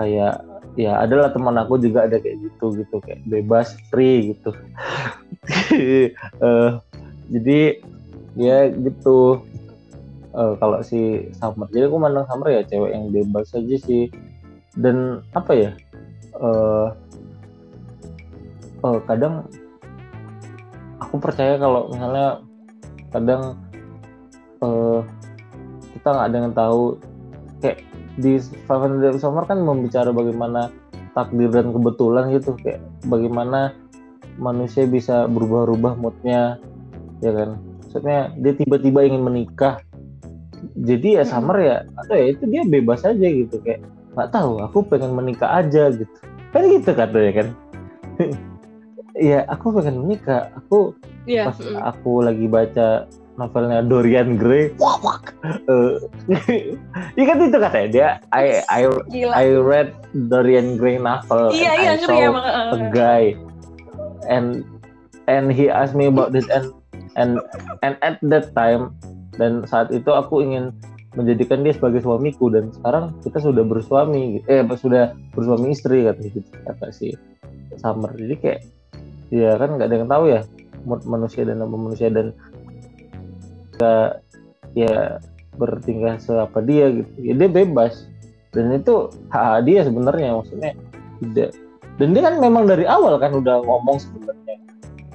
[0.00, 0.40] Kayak
[0.80, 2.96] ya adalah teman aku juga ada kayak gitu gitu.
[3.04, 4.50] Kayak bebas free gitu.
[6.40, 6.70] Eh,
[7.28, 7.60] jadi
[8.32, 9.44] ya gitu.
[10.32, 14.08] Eh, kalau si Summer jadi aku mandang Summer ya cewek yang bebas aja sih.
[14.72, 15.70] Dan apa ya?
[16.32, 16.88] Eh
[18.84, 19.48] eh, kadang
[21.00, 22.44] aku percaya kalau misalnya
[23.10, 23.56] kadang
[24.60, 25.00] eh
[25.94, 26.82] kita nggak ada yang tahu.
[27.64, 27.78] Kayak
[28.20, 30.68] di Five Hundred Summer kan membicara bagaimana
[31.16, 32.52] takdir dan kebetulan gitu.
[32.60, 33.72] Kayak bagaimana
[34.36, 36.60] manusia bisa berubah-ubah moodnya
[37.24, 37.56] ya kan?
[37.80, 39.80] Maksudnya dia tiba-tiba ingin menikah.
[40.76, 41.32] Jadi ya Mm-mm.
[41.32, 43.56] Summer ya atau ya itu dia bebas aja gitu.
[43.64, 46.16] Kayak nggak tahu aku pengen menikah aja gitu.
[46.52, 47.48] Kan gitu katanya kan
[49.14, 50.94] ya aku pengen menikah aku
[51.24, 51.48] Iya.
[51.48, 51.80] pas mm.
[51.80, 53.08] aku lagi baca
[53.40, 55.96] novelnya Dorian Gray wak wak eh,
[57.18, 59.32] iya kan itu katanya dia I I Gila.
[59.32, 59.88] I read
[60.28, 62.44] Dorian Gray novel Iya and iya I ngeri saw emang.
[62.44, 62.90] a eh.
[62.92, 63.24] guy
[64.28, 64.48] and
[65.26, 66.68] and he asked me about it and
[67.16, 67.40] and
[67.80, 68.92] and at that time
[69.40, 70.70] dan saat itu aku ingin
[71.14, 76.50] menjadikan dia sebagai suamiku dan sekarang kita sudah bersuami eh sudah bersuami istri kata gitu
[76.66, 77.14] kata si
[77.78, 78.60] Summer jadi kayak
[79.34, 80.40] ya kan nggak ada yang tahu ya
[80.86, 82.30] mood manusia dan apa manusia dan
[83.74, 84.22] kita
[84.78, 85.18] ya
[85.58, 87.10] bertingkah seapa dia gitu.
[87.18, 88.06] Ya dia bebas.
[88.54, 90.78] Dan itu hak dia sebenarnya maksudnya
[91.18, 91.50] tidak.
[91.98, 94.56] Dan dia kan memang dari awal kan udah ngomong sebenarnya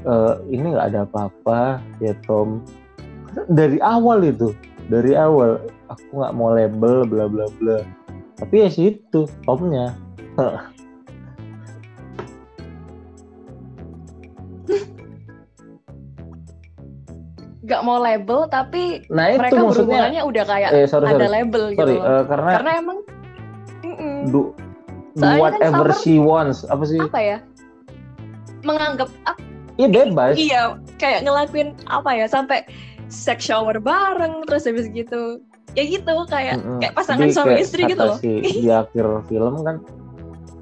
[0.04, 2.64] "Eh, ini nggak ada apa-apa ya Tom.
[3.48, 4.52] Dari awal itu
[4.92, 7.80] dari awal aku nggak mau label bla bla bla.
[8.40, 9.96] Tapi ya situ Tomnya
[17.70, 21.28] Gak mau label tapi nah itu mereka maksudnya berhubungannya udah kayak eh sorry ada sorry
[21.30, 21.80] label gitu.
[21.80, 22.06] sorry loh.
[22.10, 22.98] eh, karena Karena emang
[24.26, 24.42] do,
[25.14, 27.38] do kan whatever Summer- she wants apa sih apa ya?
[28.60, 29.10] Menganggap
[29.78, 30.62] iya bebas iya
[30.98, 32.66] kayak ngelakuin apa ya sampai
[33.08, 35.40] sex shower bareng terus habis gitu.
[35.78, 36.82] Ya gitu kayak Mm-mm.
[36.82, 38.18] kayak pasangan Jadi suami kayak istri gitu loh.
[38.18, 39.78] si di akhir film kan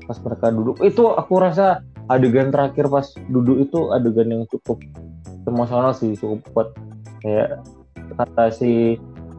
[0.03, 4.79] pas mereka duduk itu aku rasa adegan terakhir pas duduk itu adegan yang cukup
[5.43, 6.67] emosional sih cukup kuat
[7.21, 7.61] kayak
[8.17, 8.97] kata si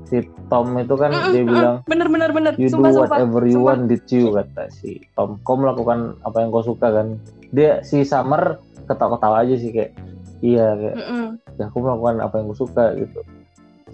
[0.09, 1.53] si Tom itu kan Mm-mm, dia mm-mm.
[1.53, 3.69] bilang bener bener bener you sumpah do sumpah whatever you sumpah.
[3.77, 7.21] want did you kata si Tom kau melakukan apa yang kau suka kan
[7.53, 8.57] dia si Summer
[8.89, 9.93] ketawa-ketawa aja sih kayak
[10.41, 11.27] iya kayak Mm-mm.
[11.61, 13.21] ya aku melakukan apa yang aku suka gitu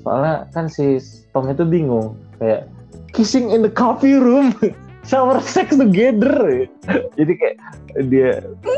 [0.06, 1.02] soalnya kan si
[1.34, 2.70] Tom itu bingung kayak
[3.10, 4.54] kissing in the coffee room
[5.08, 6.66] shower sex together
[7.18, 7.56] jadi kayak
[8.10, 8.30] dia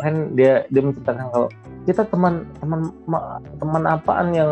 [0.02, 1.48] kan dia dia menceritakan kalau
[1.86, 4.50] kita teman teman ma- teman apaan yang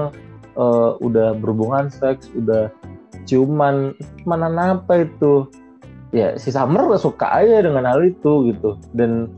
[0.54, 2.70] eh, udah berhubungan seks udah
[3.26, 5.48] ciuman temenan apa itu.
[6.14, 8.78] Ya si Summer suka aja dengan hal itu gitu.
[8.94, 9.34] Dan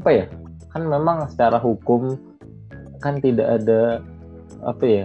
[0.00, 0.24] apa ya
[0.72, 2.16] kan memang secara hukum
[3.04, 4.00] kan tidak ada
[4.64, 5.04] apa ya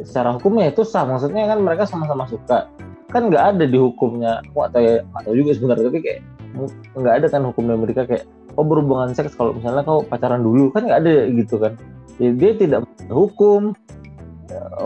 [0.00, 1.04] secara hukumnya itu sah.
[1.04, 2.70] Maksudnya kan mereka sama-sama suka.
[3.10, 4.40] Kan nggak ada di hukumnya.
[4.48, 6.20] Aku atau ya atau juga sebenarnya tapi kayak
[6.96, 8.24] nggak ada kan hukum di Amerika kayak
[8.58, 10.72] oh berhubungan seks kalau misalnya kau pacaran dulu.
[10.72, 11.76] Kan nggak ada gitu kan.
[12.16, 13.72] Ya, dia tidak hukum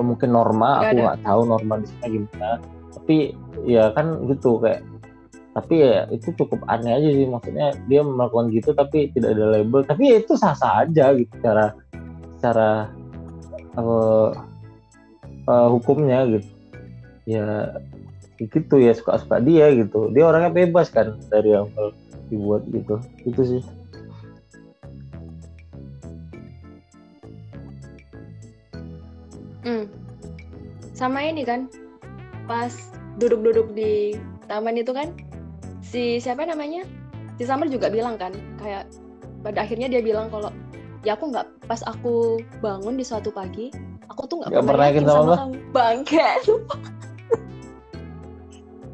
[0.00, 2.50] mungkin norma Nggak aku nggak tahu norma di sana gimana.
[2.94, 3.16] Tapi
[3.64, 4.80] ya kan gitu kayak
[5.54, 7.26] tapi ya itu cukup aneh aja sih.
[7.26, 9.80] Maksudnya dia melakukan gitu tapi tidak ada label.
[9.86, 11.74] Tapi ya itu sah sah aja gitu secara
[12.38, 12.70] secara
[13.78, 14.30] eh,
[15.48, 16.48] eh, hukumnya gitu.
[17.24, 17.72] Ya
[18.40, 20.10] gitu ya suka suka dia gitu.
[20.10, 21.94] Dia orangnya bebas kan dari awal
[22.28, 22.98] dibuat gitu.
[23.22, 23.62] Itu sih
[30.94, 31.66] Sama ini kan,
[32.46, 32.70] pas
[33.18, 34.14] duduk-duduk di
[34.46, 35.10] taman itu kan,
[35.82, 36.86] si siapa namanya?
[37.34, 38.86] Si Summer juga bilang kan, kayak
[39.42, 40.54] pada akhirnya dia bilang kalau
[41.02, 43.74] ya aku nggak pas aku bangun di suatu pagi,
[44.06, 46.22] aku tuh nggak pernah yakin sama kamu, bangke.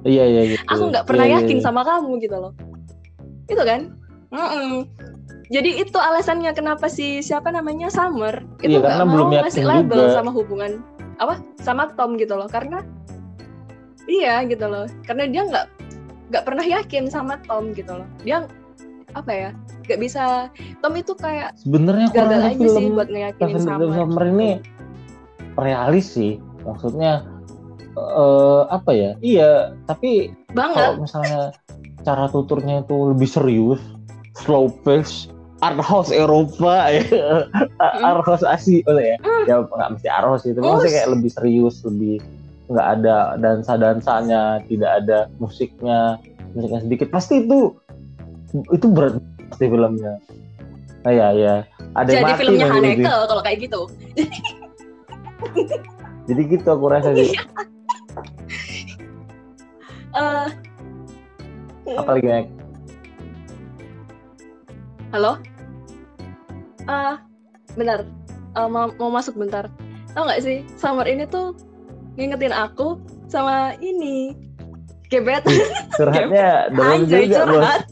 [0.09, 1.65] iya iya gitu Aku nggak pernah Iya, iya, yakin iya.
[1.65, 2.53] sama kamu gitu loh.
[3.45, 3.93] Itu kan?
[4.33, 4.89] Mm-mm.
[5.51, 9.67] Jadi itu alasannya kenapa si siapa namanya Summer itu Iya, karena mau belum ngasih yakin
[9.67, 10.15] label juga.
[10.15, 10.73] sama hubungan
[11.21, 12.49] apa sama Tom gitu loh.
[12.49, 12.81] Karena
[14.09, 14.89] iya gitu loh.
[15.05, 15.67] Karena dia nggak
[16.33, 18.09] nggak pernah yakin sama Tom gitu loh.
[18.25, 18.49] Dia
[19.13, 19.51] apa ya
[19.87, 20.49] nggak bisa
[20.81, 24.25] Tom itu kayak sebenarnya gagal kurang aja sih film buat ngeyakinin Seven Summer.
[24.33, 24.51] Ini
[25.61, 26.33] realis sih.
[26.65, 27.27] Maksudnya
[28.01, 30.79] eh apa ya iya tapi banget.
[30.79, 31.41] kalau misalnya
[32.07, 33.83] cara tuturnya itu lebih serius
[34.39, 35.29] slow pace
[35.61, 37.47] art house Eropa ya.
[37.81, 39.17] Art house Asia ya?
[39.21, 39.45] Mm.
[39.49, 42.17] ya nggak mesti art house itu maksudnya kayak lebih serius lebih
[42.71, 46.17] nggak ada dansa dansanya tidak ada musiknya
[46.55, 47.09] musiknya sedikit.
[47.13, 47.77] Pasti itu
[48.73, 49.21] itu berat
[49.53, 50.19] pasti filmnya.
[51.01, 51.55] Nah, ya ya.
[51.97, 52.67] Ada yang jadi mati filmnya.
[52.71, 53.81] Haneke kalau kayak gitu.
[56.29, 57.35] Jadi gitu aku rasa sih.
[60.11, 60.47] Eh,
[61.97, 62.51] apalagi
[65.11, 65.43] halo
[66.89, 67.21] ah
[67.75, 68.07] benar
[68.51, 69.71] Eh, mau, mau masuk bentar.
[70.11, 71.55] Tau nggak sih Summer ini tuh
[72.19, 72.99] ngingetin aku
[73.31, 74.35] sama ini.
[75.11, 75.43] Gebet.
[75.95, 77.83] Curhatnya dalam juga bos curhat.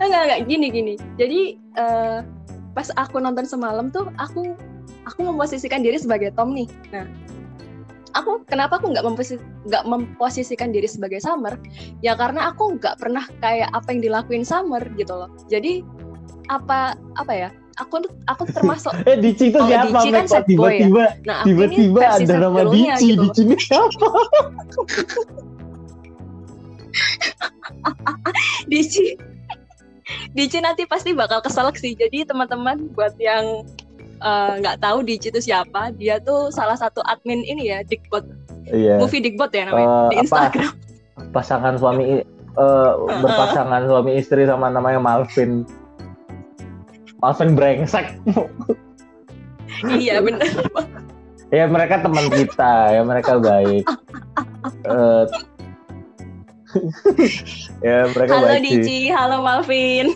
[0.00, 0.40] enggak enggak.
[0.46, 0.94] Gini gini.
[1.18, 2.18] Jadi eh,
[2.70, 4.54] pas aku nonton semalam tuh aku
[5.06, 6.70] aku memposisikan diri sebagai Tom nih.
[6.94, 7.06] Nah,
[8.12, 11.56] aku kenapa aku nggak memposi- nggak memposisikan diri sebagai Summer?
[12.02, 15.30] Ya karena aku nggak pernah kayak apa yang dilakuin Summer gitu loh.
[15.46, 15.82] Jadi
[16.50, 17.50] apa apa ya?
[17.78, 20.84] Aku aku termasuk eh Dici itu Oh, siapa Dici kan sad boy ya?
[20.84, 23.22] tiba-tiba nah aku ini tiba-tiba ada nama Dici gitu.
[23.24, 24.08] Dici ini siapa
[28.70, 29.06] Dici
[30.34, 31.94] Dici nanti pasti bakal keselak sih.
[31.94, 33.62] Jadi teman-teman buat yang
[34.20, 38.24] eh, nggak tahu Dici itu siapa, dia tuh salah satu admin ini ya, Digbot.
[38.66, 40.22] iya Movie Digbot ya namanya Eh, di apa?
[40.22, 40.72] Instagram.
[41.30, 42.90] pasangan suami eh,
[43.22, 45.64] berpasangan suami istri sama namanya Malvin
[47.18, 48.16] Malvin brengsek
[49.90, 50.48] iya bener.
[51.52, 53.84] ya mereka teman kita ya mereka baik
[54.82, 55.24] Eh,
[57.82, 60.06] ya mereka Halo baik sih Dici, halo Malvin.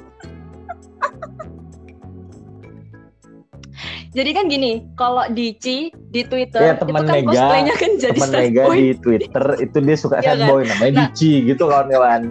[4.15, 8.31] Jadi kan gini, kalau Dici di Twitter Ya, itu kan Mega, cosplaynya kan jadi teman
[8.31, 8.77] sad Mega boy.
[8.79, 10.49] di Twitter itu dia suka Iya sad kan?
[10.49, 11.11] boy namanya Nah.
[11.11, 12.23] Dici gitu kawan-kawan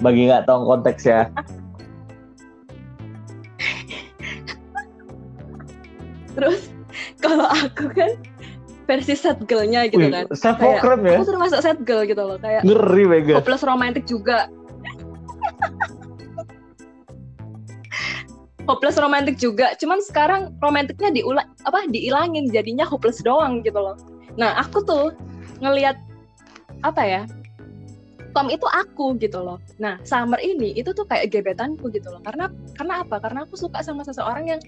[0.00, 1.30] bagi nggak tahu konteks ya
[6.30, 6.60] Terus
[7.18, 8.10] kalau aku kan
[8.86, 10.24] versi sad girl-nya gitu Wih, kan.
[10.34, 14.50] self Kayak, ya Aku termasuk sad girl gitu loh, kayak ngeri Mega hopeless romantic juga.
[18.70, 23.98] Hopeless romantic juga, cuman sekarang romantiknya diulang apa diilangin jadinya hopeless doang gitu loh.
[24.38, 25.10] Nah, aku tuh
[25.58, 25.98] ngelihat
[26.86, 27.22] apa ya?
[28.30, 29.58] Tom itu aku gitu loh.
[29.82, 32.22] Nah, Summer ini itu tuh kayak gebetanku gitu loh.
[32.22, 32.46] Karena
[32.78, 33.18] karena apa?
[33.18, 34.62] Karena aku suka sama seseorang yang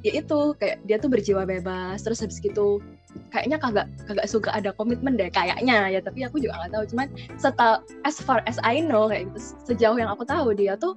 [0.00, 2.80] ya itu kayak dia tuh berjiwa bebas terus habis gitu
[3.28, 7.08] kayaknya kagak kagak suka ada komitmen deh kayaknya ya tapi aku juga nggak tahu cuman
[7.36, 10.96] setelah as far as I know kayak gitu sejauh yang aku tahu dia tuh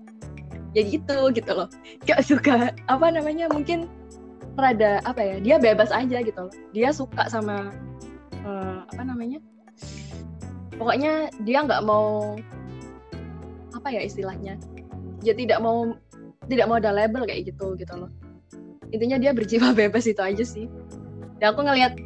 [0.74, 1.70] ya gitu gitu loh.
[2.06, 3.90] Gak suka apa namanya mungkin
[4.54, 6.54] rada apa ya dia bebas aja gitu loh.
[6.74, 7.74] Dia suka sama
[8.46, 9.42] uh, apa namanya
[10.78, 12.36] pokoknya dia nggak mau
[13.74, 14.58] apa ya istilahnya
[15.22, 15.94] dia tidak mau
[16.50, 18.12] tidak mau ada label kayak gitu gitu loh.
[18.94, 20.70] Intinya dia berjiwa bebas itu aja sih.
[21.42, 21.98] Dan aku ngelihat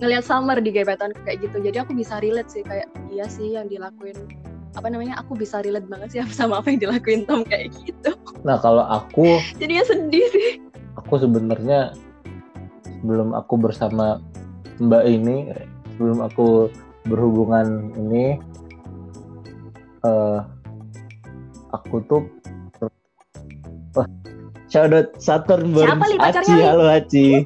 [0.00, 3.68] ngelihat Summer di gebetan kayak gitu jadi aku bisa relate sih kayak iya sih yang
[3.68, 4.16] dilakuin
[4.76, 5.18] apa namanya?
[5.24, 8.12] Aku bisa relate banget sih sama apa yang dilakuin Tom kayak gitu.
[8.44, 10.50] Nah kalau aku jadi ya sedih sih.
[10.96, 11.96] aku sebenarnya
[13.00, 14.20] sebelum aku bersama
[14.76, 15.36] Mbak ini
[15.96, 16.68] sebelum aku
[17.08, 18.36] berhubungan ini
[20.04, 20.44] uh,
[21.72, 22.22] aku tuh
[23.96, 24.08] wah
[24.68, 26.52] shout out Saturn Siapa li Aci.
[26.60, 27.26] halo Aci.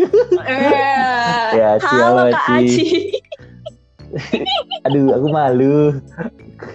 [0.00, 2.56] Eh, ya Aci halo, halo Aci.
[2.56, 2.88] Aci
[4.86, 5.76] aduh aku malu.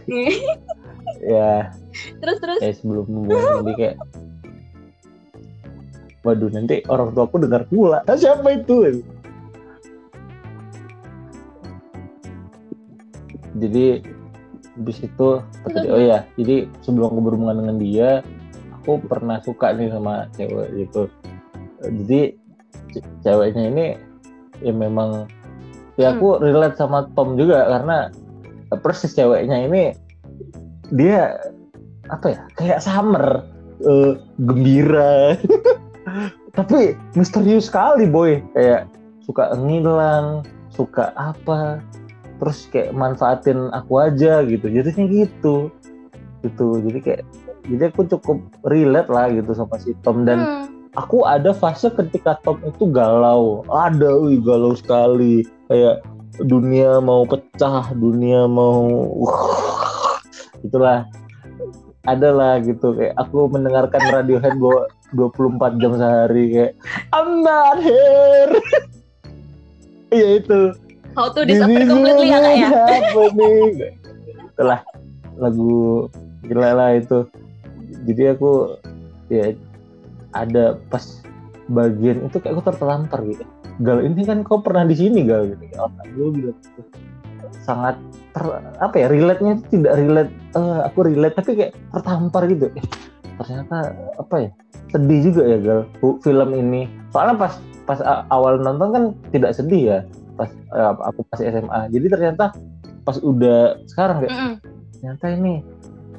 [1.21, 1.73] Ya.
[2.21, 2.61] Terus terus.
[2.61, 3.97] Ya sebelum hubungan ini kayak
[6.25, 8.01] waduh nanti orang tua aku dengar pula.
[8.05, 9.05] Nah, siapa itu?
[13.55, 14.01] Jadi
[14.75, 15.29] habis itu
[15.63, 18.09] tadi oh ya jadi sebelum aku berhubungan dengan dia
[18.75, 21.07] aku pernah suka nih sama cewek gitu.
[21.79, 22.35] Jadi
[23.23, 23.85] ceweknya ini
[24.59, 25.31] ya memang
[25.95, 26.41] ya aku hmm.
[26.43, 28.11] relate sama Tom juga karena
[28.83, 29.83] persis ceweknya ini
[30.91, 31.39] dia
[32.11, 33.41] apa ya kayak summer
[33.83, 35.35] uh, gembira.
[36.57, 38.39] Tapi misterius sekali boy.
[38.55, 38.87] Kayak
[39.25, 41.81] suka ngilang suka apa
[42.35, 44.69] terus kayak manfaatin aku aja gitu.
[44.69, 45.73] Jadinya gitu.
[46.45, 46.67] Gitu.
[46.85, 47.23] Jadi kayak
[47.65, 48.37] jadi aku cukup
[48.69, 50.23] relate lah gitu sama si Tom.
[50.23, 50.65] Dan hmm.
[50.95, 53.65] aku ada fase ketika Tom itu galau.
[53.67, 56.05] Ada wih galau sekali kayak
[56.41, 58.85] dunia mau pecah dunia mau
[59.23, 60.17] uh,
[60.65, 61.07] itulah
[62.05, 66.73] ada lah gitu kayak aku mendengarkan Radiohead bahwa 24 jam sehari kayak
[67.13, 68.51] I'm not here
[70.15, 70.75] iya itu
[71.15, 72.69] How to disappear completely ya kak ya?
[74.51, 74.79] Itulah
[75.39, 76.11] lagu
[76.43, 77.23] gila lah itu.
[78.03, 78.75] Jadi aku
[79.31, 79.55] ya
[80.35, 81.23] ada pas
[81.71, 83.47] bagian itu kayak aku tertampar gitu.
[83.83, 85.63] Gal ini kan kau pernah di sini gal gitu.
[85.79, 86.81] Oh, gue bilang gitu.
[87.65, 87.97] sangat
[88.35, 88.45] ter,
[88.77, 92.85] apa ya relate-nya itu tidak relate uh, aku relate tapi kayak tertampar gitu eh,
[93.41, 94.49] ternyata apa ya
[94.93, 95.81] sedih juga ya gal
[96.21, 97.53] film ini soalnya pas
[97.89, 97.99] pas
[98.29, 99.03] awal nonton kan
[99.33, 99.99] tidak sedih ya
[100.35, 102.45] pas uh, aku pas SMA jadi ternyata
[103.07, 104.55] pas udah sekarang kayak mm -mm.
[104.99, 105.53] ternyata ini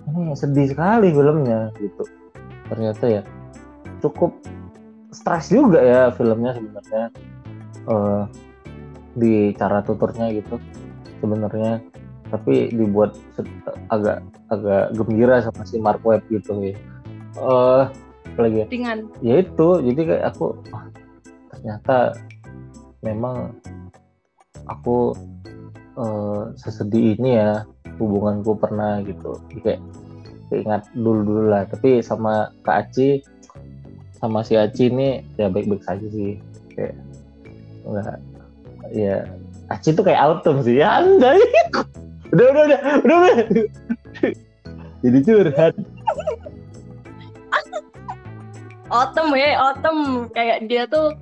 [0.07, 2.05] ini sedih sekali filmnya gitu
[2.71, 3.23] ternyata ya
[4.01, 4.33] cukup
[5.11, 7.05] stres juga ya filmnya sebenarnya
[7.87, 8.29] uh,
[9.17, 10.61] di cara tuturnya gitu
[11.23, 11.81] sebenarnya.
[12.27, 13.15] Tapi dibuat
[13.89, 16.75] agak agak gembira sama si Mark Webb gitu ya.
[17.39, 17.87] Uh,
[18.37, 20.85] lagi ringan ya itu jadi kayak aku oh,
[21.53, 22.13] ternyata
[23.01, 23.57] memang
[24.69, 25.17] aku
[25.97, 27.65] uh, sesedih ini ya
[27.97, 29.41] hubunganku pernah gitu.
[29.65, 29.81] Kayak
[30.53, 31.65] ingat dulu dulu lah.
[31.67, 33.25] Tapi sama Kak Aci
[34.17, 36.37] sama si Aci ini ya baik-baik saja sih.
[36.77, 36.95] Kayak
[37.87, 38.19] enggak.
[38.91, 39.27] Ya
[39.67, 40.79] Aci tuh kayak autumn sih.
[40.79, 41.35] Ya anda
[42.35, 43.35] udah udah udah udah udah.
[45.03, 45.75] Jadi curhat.
[48.91, 50.31] Autumn ya autumn.
[50.31, 51.19] Kayak dia tuh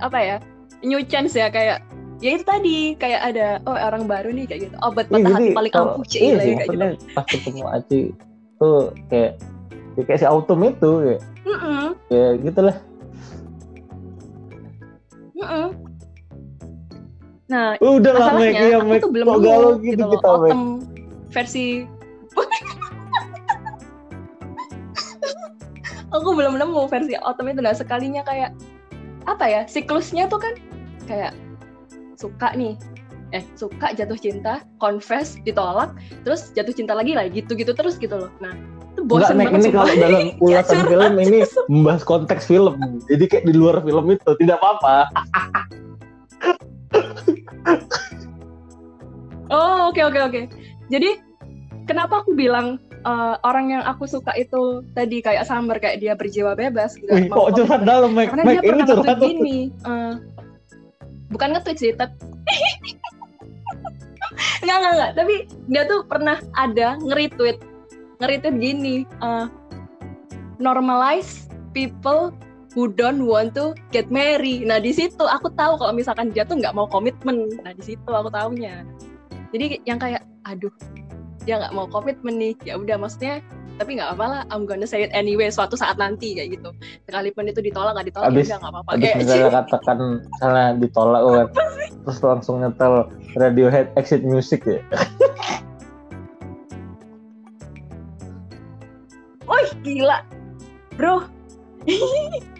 [0.00, 0.36] apa ya
[0.80, 1.84] new chance ya kayak
[2.22, 4.76] ya itu tadi kayak ada oh orang baru nih kayak gitu.
[4.80, 6.86] Obat patah iya, hati paling ampuh sih iya kayak gitu.
[7.12, 8.00] pas ketemu Aci
[8.56, 9.32] tuh kayak
[9.98, 11.86] ya kayak si autumn itu kayak mm -mm.
[12.08, 12.76] ya gitulah.
[15.36, 15.91] Mm -mm.
[17.52, 20.80] Nah udah lah Meg ya aku tuh belum nemu gitu, gitu loh autumn
[21.28, 21.84] versi
[26.16, 28.56] aku belum nemu versi autumn itu nah sekalinya kayak
[29.28, 30.56] apa ya siklusnya tuh kan
[31.06, 31.36] kayak
[32.22, 32.78] suka nih.
[33.32, 38.14] Eh suka jatuh cinta confess ditolak terus jatuh cinta lagi lah gitu gitu terus gitu
[38.14, 38.30] loh.
[38.44, 38.52] Nah
[38.92, 42.76] itu bosan banget ini kalau dalam ulasan film ini membahas konteks film.
[43.08, 45.08] Jadi kayak di luar film itu tidak apa-apa
[49.52, 50.44] oh oke okay, oke okay, oke okay.
[50.90, 51.10] jadi
[51.86, 56.54] kenapa aku bilang uh, orang yang aku suka itu tadi kayak Summer kayak dia berjiwa
[56.54, 57.10] bebas gitu.
[57.10, 58.30] Wih, kok curhat dalam Mike?
[58.30, 59.74] Karena Mike, dia pernah curhat gini.
[59.82, 60.14] Uh,
[61.32, 62.12] bukan nge-tweet sih tapi
[64.62, 65.34] nggak nggak nggak tapi
[65.66, 67.58] dia tuh pernah ada nge-retweet
[68.20, 69.48] nge-retweet gini uh,
[70.60, 72.30] normalize people
[72.72, 74.64] who don't want to get married.
[74.64, 77.52] Nah di situ aku tahu kalau misalkan dia tuh nggak mau komitmen.
[77.60, 78.84] Nah di situ aku tahunya.
[79.52, 80.72] Jadi yang kayak, aduh,
[81.44, 82.56] dia nggak mau komitmen nih.
[82.64, 83.44] Ya udah, maksudnya
[83.80, 86.70] tapi nggak apa-apa lah I'm gonna say it anyway suatu saat nanti kayak gitu
[87.08, 91.48] sekalipun itu ditolak nggak ditolak abis, ya nggak apa-apa abis misalnya katakan misalnya ditolak kan
[92.04, 92.94] terus langsung nyetel
[93.32, 94.80] Radiohead exit music ya
[99.48, 100.20] Wih gila
[100.94, 101.24] bro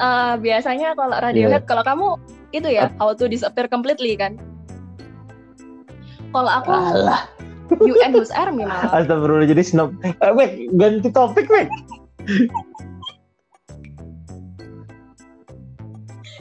[0.00, 1.68] uh, biasanya kalau Radiohead yeah.
[1.68, 2.08] kalau kamu
[2.50, 4.40] itu ya How to Disappear Completely kan
[6.30, 7.26] kalau aku Alah.
[7.78, 8.90] UN Who's Army malah.
[8.90, 9.94] Astagfirullah jadi snob.
[10.02, 11.70] Eh, wait, ganti topik, wait.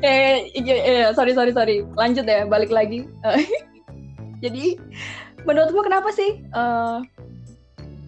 [0.01, 1.85] eh, iya, iya, sorry, sorry, sorry.
[1.93, 3.05] Lanjut ya, balik lagi.
[4.43, 4.81] jadi,
[5.45, 7.05] menurutmu kenapa sih uh,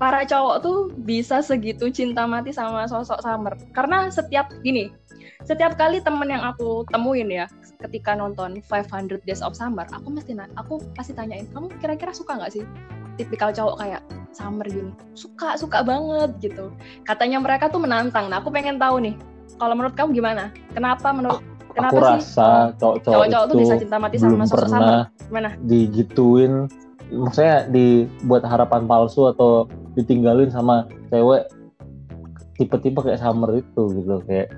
[0.01, 3.53] para cowok tuh bisa segitu cinta mati sama sosok Summer?
[3.77, 4.89] Karena setiap gini,
[5.45, 7.45] setiap kali temen yang aku temuin ya,
[7.81, 12.53] ketika nonton 500 Days of Summer, aku mesti aku pasti tanyain, kamu kira-kira suka nggak
[12.53, 12.63] sih
[13.17, 14.95] tipikal cowok kayak Summer gini?
[15.13, 16.71] Suka suka banget gitu.
[17.03, 18.31] Katanya mereka tuh menantang.
[18.31, 19.15] Nah aku pengen tahu nih
[19.59, 20.55] kalau menurut kamu gimana?
[20.71, 22.47] Kenapa menurut aku kenapa aku rasa
[22.79, 25.49] cowok-cowok tuh bisa cinta mati sama sosok Summer gimana?
[25.63, 26.67] digituin
[27.11, 31.47] maksudnya dibuat harapan palsu atau ditinggalin sama cewek
[32.55, 34.51] tipe-tipe kayak Summer itu gitu kayak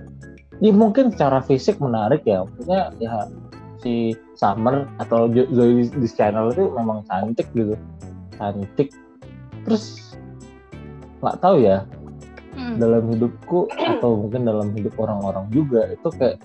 [0.63, 2.47] ya mungkin secara fisik menarik ya.
[2.47, 3.27] Maksudnya ya
[3.83, 7.75] si Summer atau Zoe di channel itu memang cantik gitu.
[8.39, 8.95] Cantik.
[9.67, 10.15] Terus
[11.19, 11.83] nggak tahu ya
[12.55, 12.79] hmm.
[12.79, 16.39] dalam hidupku atau mungkin dalam hidup orang-orang juga itu kayak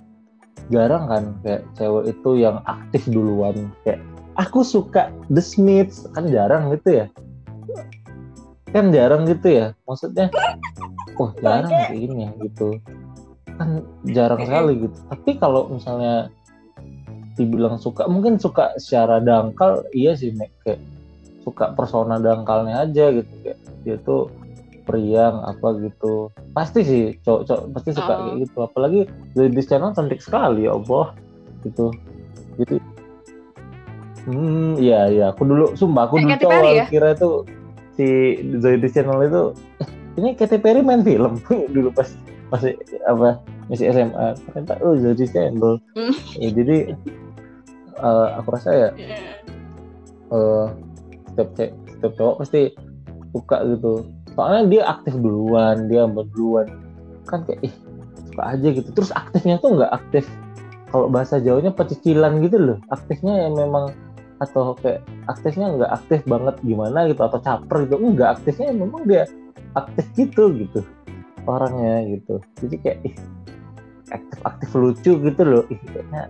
[0.71, 3.71] jarang kan kayak cewek itu yang aktif duluan.
[3.87, 4.03] Kayak
[4.35, 6.11] aku suka The Smiths.
[6.11, 7.07] Kan jarang gitu ya.
[8.75, 9.67] Kan jarang gitu ya.
[9.87, 10.27] Maksudnya
[11.23, 12.83] oh jarang kayak ini gitu
[13.59, 14.99] kan jarang sekali gitu.
[15.11, 16.31] Tapi kalau misalnya
[17.35, 20.79] dibilang suka mungkin suka secara dangkal iya sih kayak
[21.43, 23.33] suka persona dangkalnya aja gitu.
[23.43, 24.31] Kayak dia tuh
[24.87, 26.31] periang apa gitu.
[26.55, 28.19] Pasti sih cowok-cowok pasti suka oh.
[28.23, 28.59] kayak gitu.
[28.63, 29.01] Apalagi
[29.35, 31.13] di channel cantik sekali ya Allah.
[31.67, 31.87] Gitu.
[32.63, 32.77] Jadi
[34.31, 35.25] hmm iya iya.
[35.35, 36.87] Aku dulu sumpah aku dulu cowok ya?
[36.87, 37.45] kira itu
[37.99, 38.07] si
[38.63, 39.43] Zoe di channel itu
[40.19, 41.39] ini Katy Perry main film.
[41.75, 42.11] Dulu pas
[42.49, 42.73] masih
[43.05, 46.15] apa masih SMA ternyata oh Zoe di channel mm.
[46.41, 46.77] ya, jadi
[48.01, 48.89] uh, aku rasa ya
[50.33, 50.73] uh,
[51.33, 51.49] setiap
[51.87, 52.61] setiap cowok pasti
[53.31, 54.07] suka gitu.
[54.35, 56.67] Soalnya dia aktif duluan dia duluan.
[57.29, 57.75] Kan kayak ih
[58.33, 58.89] suka aja gitu.
[58.95, 60.25] Terus aktifnya tuh nggak aktif.
[60.89, 62.79] Kalau bahasa jauhnya pecicilan gitu loh.
[62.89, 63.93] Aktifnya yang memang
[64.39, 67.97] atau kayak aktifnya nggak aktif banget gimana gitu atau caper gitu.
[67.99, 69.27] Enggak aktifnya memang dia
[69.77, 70.81] aktif gitu gitu
[71.49, 72.35] orangnya gitu.
[72.61, 73.17] Jadi kayak ih
[74.13, 75.65] aktif aktif lucu gitu loh.
[75.73, 76.23] Ih kayaknya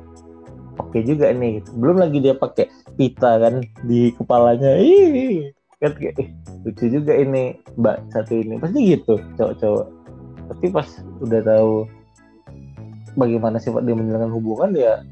[0.79, 1.69] oke juga nih gitu.
[1.75, 4.79] belum lagi dia pakai pita kan di kepalanya.
[4.79, 6.29] Ih kan kayak eh,
[6.62, 8.62] lucu juga ini mbak satu ini.
[8.62, 9.87] Pasti gitu cowok-cowok.
[10.49, 10.89] Tapi pas
[11.21, 11.73] udah tahu
[13.19, 15.03] bagaimana sifat dia menjalankan hubungan ya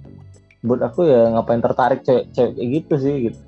[0.66, 3.40] buat aku ya ngapain tertarik cewek cewek kayak gitu sih gitu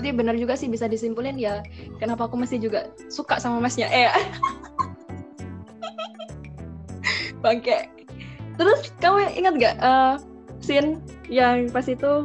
[0.00, 1.60] berarti benar juga sih bisa disimpulin ya.
[2.00, 3.84] Kenapa aku masih juga suka sama masnya?
[3.92, 4.08] Eh.
[7.44, 7.92] Bangke.
[8.56, 10.16] Terus kamu ingat gak uh,
[10.64, 12.24] scene yang pas itu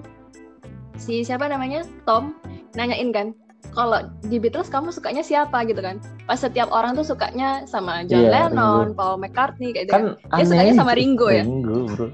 [0.95, 1.84] si siapa namanya?
[2.07, 2.32] Tom
[2.80, 3.36] nanyain kan
[3.76, 5.67] kalau di Beatles kamu sukanya siapa?
[5.67, 5.99] Gitu kan.
[6.23, 8.95] Pas setiap orang tuh sukanya sama John yeah, Lennon, Ringo.
[8.95, 10.39] Paul McCartney kayak gitu kan, kan.
[10.39, 11.43] dia sukanya sama Ringo, ya?
[11.43, 12.07] Ringo bro.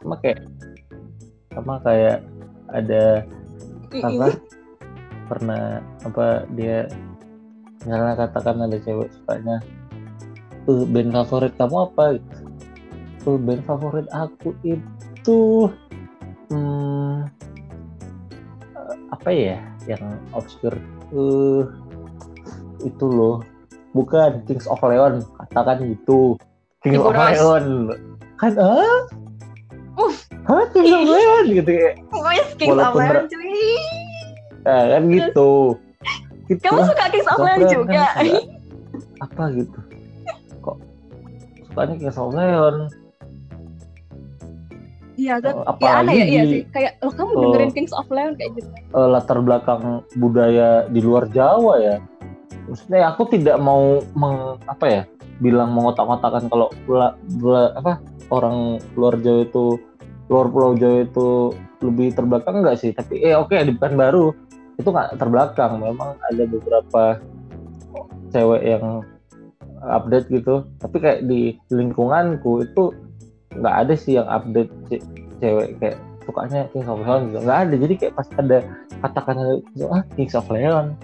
[0.00, 0.38] Sama kayak
[1.52, 2.24] sama kayak
[2.72, 3.28] ada
[3.92, 4.40] apa
[5.26, 6.86] pernah apa dia
[7.82, 9.58] misalnya katakan ada cewek sukanya
[10.66, 12.04] tuh band favorit kamu apa?
[12.18, 12.42] Gitu.
[13.22, 15.40] Tuh band favorit aku itu
[16.50, 17.26] hmm,
[19.10, 19.58] apa ya
[19.90, 20.02] yang
[20.34, 20.78] obscure
[21.14, 21.66] uh,
[22.82, 23.42] itu loh.
[23.92, 26.38] Bukan Kings of Leon katakan gitu.
[26.80, 27.92] Kings of Leon.
[28.40, 28.70] Kan ah
[29.98, 30.12] uh,
[30.48, 31.44] Hah, Kings of Leon?
[31.52, 31.90] Gitu ya
[32.58, 34.01] Kings of Leon cuy
[34.62, 35.50] nah, kan gitu,
[36.50, 38.04] gitu kamu suka Kings of Leon juga
[39.22, 39.78] apa gitu
[40.62, 40.76] kok
[41.70, 42.76] sukanya Kings of Leon
[45.12, 45.54] Iya kan?
[45.60, 46.62] Uh, apa ya aneh ya, iya sih.
[46.72, 48.68] Kayak lo kamu uh, dengerin Kings of Leon kayak gitu.
[48.96, 51.96] Uh, latar belakang budaya di luar Jawa ya.
[52.66, 55.02] Maksudnya aku tidak mau meng, apa ya
[55.42, 57.98] bilang mengotak-otakan kalau bela, bela, apa
[58.30, 59.64] orang luar Jawa itu
[60.30, 61.28] luar Pulau Jawa itu
[61.82, 62.90] lebih terbelakang enggak sih?
[62.96, 64.32] Tapi eh oke okay, di Pekanbaru
[64.80, 67.02] itu nggak terbelakang memang ada beberapa
[68.32, 69.04] cewek yang
[69.84, 70.64] update gitu.
[70.80, 72.94] Tapi kayak di lingkunganku itu
[73.52, 74.72] nggak ada sih yang update
[75.42, 77.38] cewek kayak sukanya Kings of Leon gitu.
[77.44, 77.74] Nggak ada.
[77.76, 78.58] Jadi kayak pas ada
[79.02, 79.42] kata-kata
[79.90, 80.96] ah Kings of Leon.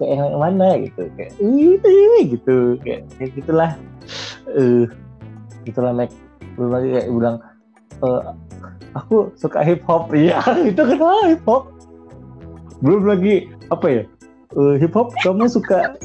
[0.00, 0.68] Kayak yang mana?
[0.82, 1.02] gitu.
[1.14, 2.58] Kayak ini gitu.
[2.82, 3.70] Kayak kayak gitulah.
[4.58, 4.84] Eh uh,
[5.62, 6.10] gitulah Mac.
[6.58, 7.36] Belum lagi kayak bilang
[8.02, 8.34] uh,
[8.96, 11.71] aku suka hip hop iya itu kenapa hip hop
[12.82, 14.02] belum lagi apa ya
[14.58, 15.96] uh, hip hop kamu suka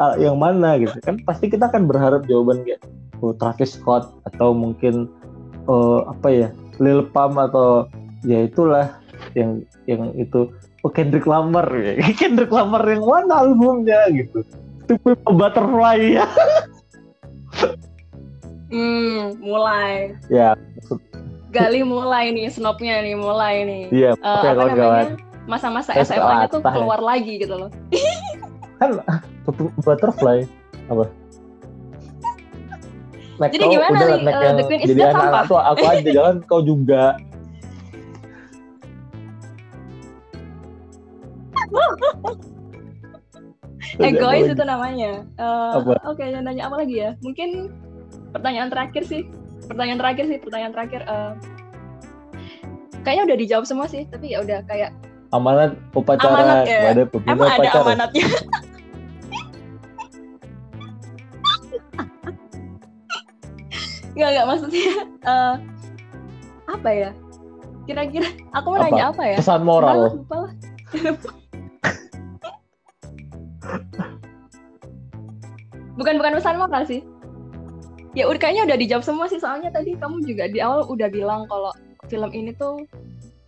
[0.00, 0.94] uh, yang mana gitu.
[1.04, 2.82] Kan pasti kita akan berharap jawaban kayak
[3.22, 5.08] oh, Travis Scott atau mungkin
[5.70, 6.48] uh, apa ya
[6.82, 7.88] Lil Pump atau
[8.26, 8.98] ya itulah
[9.38, 10.50] yang yang itu.
[10.84, 11.96] Oh Kendrick Lamar ya.
[12.20, 14.44] Kendrick Lamar yang mana albumnya gitu.
[14.90, 16.20] Itu Butterfly.
[16.20, 16.26] Ya
[18.74, 20.18] hmm mulai.
[20.26, 20.58] Ya.
[21.54, 23.82] Gali mulai nih snobnya nih mulai nih.
[23.94, 27.06] Iya uh, apa namanya masa-masa SMA-nya tuh keluar ya.
[27.14, 27.70] lagi gitu loh.
[28.80, 29.00] Kan
[29.84, 30.48] butterfly.
[30.88, 31.04] Apa?
[33.34, 36.10] Mac jadi gimana udah, nih uh, yang The Queen is jadi anak-anak tuh aku aja
[36.22, 37.18] jalan kau juga.
[43.98, 45.26] Egois itu namanya.
[45.38, 47.10] Uh, oke okay, nanya apa lagi ya?
[47.26, 47.74] Mungkin
[48.30, 49.26] pertanyaan terakhir sih.
[49.66, 51.32] Pertanyaan terakhir sih pertanyaan terakhir uh,
[53.04, 54.90] kayaknya udah dijawab semua sih tapi ya udah kayak
[55.34, 56.94] amanat upacara amanat, ya.
[56.94, 58.26] ada emang ada amanatnya
[64.14, 64.94] Enggak, enggak maksudnya
[65.26, 65.54] uh,
[66.70, 67.10] apa ya?
[67.82, 68.86] Kira-kira aku mau apa?
[68.86, 69.36] nanya apa ya?
[69.42, 70.14] Pesan moral.
[70.14, 70.52] lupa lah.
[75.98, 77.02] bukan bukan pesan moral sih.
[78.14, 81.50] Ya udah kayaknya udah dijawab semua sih soalnya tadi kamu juga di awal udah bilang
[81.50, 81.74] kalau
[82.06, 82.86] film ini tuh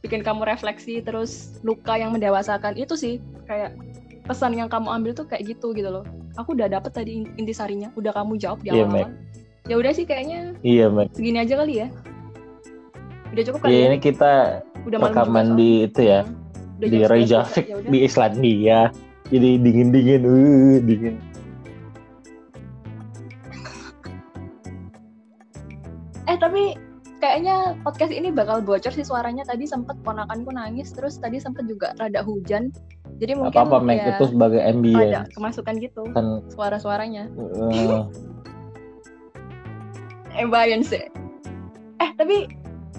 [0.07, 2.79] bikin kamu refleksi terus luka yang mendewasakan.
[2.79, 3.19] Itu sih
[3.51, 3.75] kayak
[4.31, 6.07] pesan yang kamu ambil tuh kayak gitu gitu loh.
[6.39, 9.11] Aku udah dapet tadi intisarinya, udah kamu jawab di iya, awal-awal.
[9.11, 9.11] Yeah,
[9.67, 11.11] ya udah sih kayaknya iya Mek.
[11.19, 11.89] segini aja kali ya.
[13.35, 13.87] Udah cukup kali ya, ya?
[13.91, 14.33] ini kita
[14.87, 16.21] udah rekaman di itu ya.
[16.79, 18.81] Udah di Reykjavik ya di Islandia.
[19.27, 21.15] Jadi dingin dingin uh dingin.
[26.31, 26.79] Eh tapi
[27.19, 29.45] kayaknya podcast ini bakal bocor sih suaranya.
[29.47, 32.73] Tadi sempet ponakanku nangis terus tadi sempet juga rada hujan.
[33.17, 37.29] Jadi mungkin apa apa ya, itu sebagai ambience ada kemasukan gitu kan suara-suaranya.
[37.57, 38.05] Uh,
[40.37, 42.45] ambience eh tapi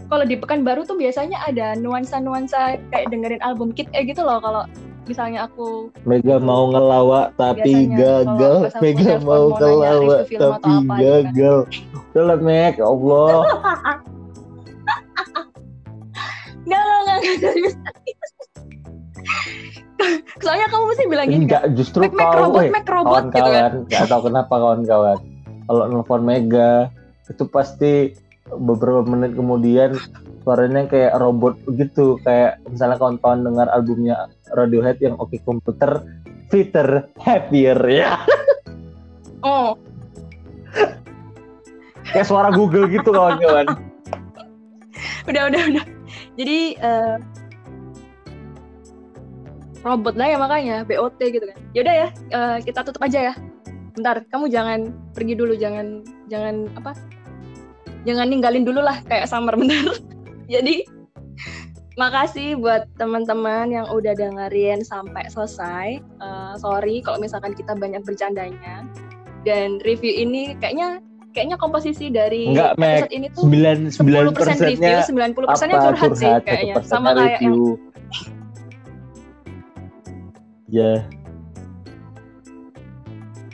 [0.07, 4.63] kalau di Pekanbaru tuh biasanya ada nuansa-nuansa kayak dengerin album Kid eh gitu loh kalau
[5.08, 8.70] misalnya aku Mega mau ngelawak tapi gagal.
[8.84, 10.99] Mega mau ngelawak tapi gitu kan.
[10.99, 11.58] gagal.
[12.18, 13.32] Lah Meg ya Allah.
[16.68, 17.76] Gak, gak, gak, gak,
[20.43, 23.72] Soalnya kamu mesti bilang gini Enggak, justru Mac, kau, robot, Mac robot kawan-kawan, gitu kan.
[23.89, 25.18] Gak tau kenapa kawan-kawan.
[25.68, 26.91] Kalau nelfon Mega,
[27.28, 27.93] itu pasti
[28.47, 29.95] beberapa menit kemudian
[30.48, 32.16] suaranya kayak robot gitu.
[32.24, 36.08] Kayak misalnya kawan-kawan dengar albumnya Radiohead yang Oke okay Komputer
[36.48, 38.16] Fitter Happier ya.
[39.43, 39.76] Oh.
[42.08, 43.68] Kayak suara Google gitu kawan-kawan.
[45.28, 45.86] Udah udah udah.
[46.39, 47.20] Jadi uh,
[49.84, 51.60] robot lah ya makanya BOT gitu kan.
[51.76, 53.34] Yaudah ya uh, kita tutup aja ya.
[53.91, 54.80] Bentar kamu jangan
[55.12, 56.95] pergi dulu jangan jangan apa?
[58.08, 59.99] Jangan ninggalin dulu lah kayak summer bener
[60.48, 60.84] jadi
[61.98, 68.86] makasih buat teman-teman yang udah dengerin sampai selesai uh, sorry kalau misalkan kita banyak bercandanya
[69.44, 71.02] dan review ini kayaknya
[71.38, 76.32] kayaknya komposisi dari Enggak, episode ini tuh 9, 10% review, 90 persennya curhat, curhat sih
[76.41, 76.76] kayaknya.
[76.82, 77.56] Sama kayak yang
[80.68, 81.07] Ya.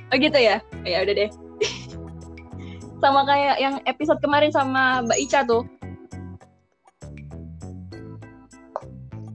[0.10, 0.58] Oh gitu ya?
[0.82, 1.30] Ya udah deh
[3.04, 5.68] sama kayak yang episode kemarin sama Mbak Ica tuh.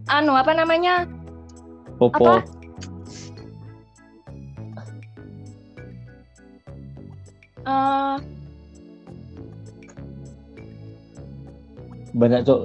[0.09, 1.05] Anu apa namanya?
[2.01, 2.41] Popo.
[2.41, 2.57] Apa?
[7.69, 8.17] Uh,
[12.17, 12.65] banyak cok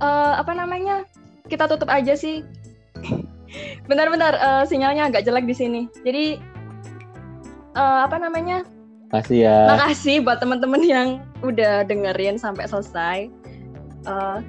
[0.00, 1.04] uh, apa namanya
[1.46, 2.42] kita tutup aja sih
[3.88, 6.40] bentar-bentar uh, sinyalnya agak jelek di sini jadi
[7.78, 8.66] uh, apa namanya
[9.06, 9.70] Makasih ya.
[9.70, 11.08] Makasih buat teman-teman yang
[11.46, 13.30] udah dengerin sampai selesai.
[14.02, 14.42] Uh,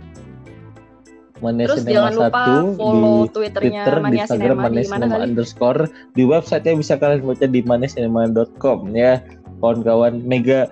[1.39, 2.43] Mania Terus Cinema jangan lupa
[2.75, 5.81] follow di Twitternya Twitter, Mania di Instagram Mania di Cinema underscore.
[6.17, 9.13] Di websitenya bisa kalian baca di maniacinema.com ya.
[9.57, 10.69] Kawan-kawan Mega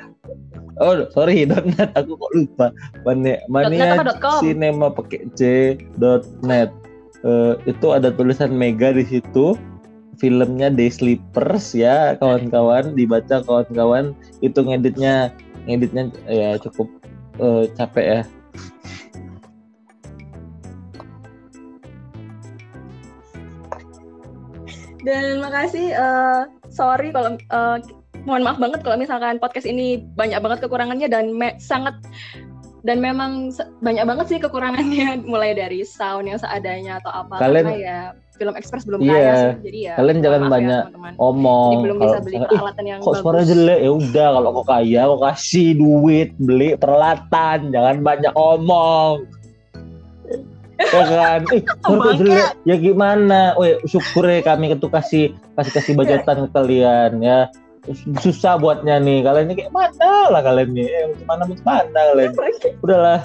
[0.82, 1.90] oh sorry .net.
[1.94, 2.68] Aku kok lupa.
[3.06, 4.02] Mania Mania
[4.42, 5.42] Cinema pakai c
[6.02, 6.74] dot net.
[7.26, 9.58] Uh, itu ada tulisan Mega di situ.
[10.16, 12.96] Filmnya Day Sleepers ya kawan-kawan.
[12.96, 14.16] Dibaca kawan-kawan.
[14.40, 15.36] Itu ngeditnya
[15.66, 16.88] ngeditnya ya cukup
[17.42, 18.22] uh, capek ya
[25.06, 27.78] dan makasih uh, sorry kalau uh,
[28.26, 31.94] mohon maaf banget kalau misalkan podcast ini banyak banget kekurangannya dan me sangat
[32.86, 37.42] dan memang banyak banget sih kekurangannya mulai dari sound yang seadanya atau apa.
[37.42, 38.00] Kalian karena ya
[38.36, 41.24] film Express belum iya, kaya sih jadi ya kalian jangan ya, banyak ya, teman -teman.
[41.24, 41.72] omong.
[41.72, 43.80] jadi belum bisa beli peralatan yang kok suara jelek?
[43.80, 47.58] Ya udah kalau kok kaya kok kasih duit beli peralatan.
[47.72, 49.14] Jangan banyak omong
[50.80, 51.42] ya kan?
[51.56, 53.56] Eh suara jelek ya gimana?
[53.56, 57.48] Weh, syukur ya kami itu kasih kasih kasih budgetan ke kalian ya.
[58.20, 59.22] Susah buatnya nih.
[59.22, 60.88] Kalian ini kayak mana lah kalian nih.
[60.90, 62.32] Eh, mana mana kalian?
[62.82, 63.20] Udahlah.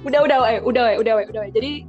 [0.00, 1.86] Udah udah udah udah udah udah jadi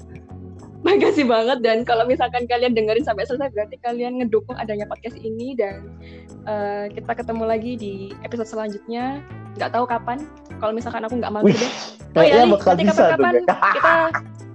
[0.85, 1.65] makasih banget.
[1.65, 5.57] Dan kalau misalkan kalian dengerin sampai selesai berarti kalian ngedukung adanya podcast ini.
[5.57, 5.97] Dan
[6.45, 9.19] uh, kita ketemu lagi di episode selanjutnya
[9.57, 10.17] nggak tahu kapan.
[10.59, 11.73] Kalau misalkan aku nggak mager deh.
[12.11, 13.93] Oh ya nanti kapan-kapan kita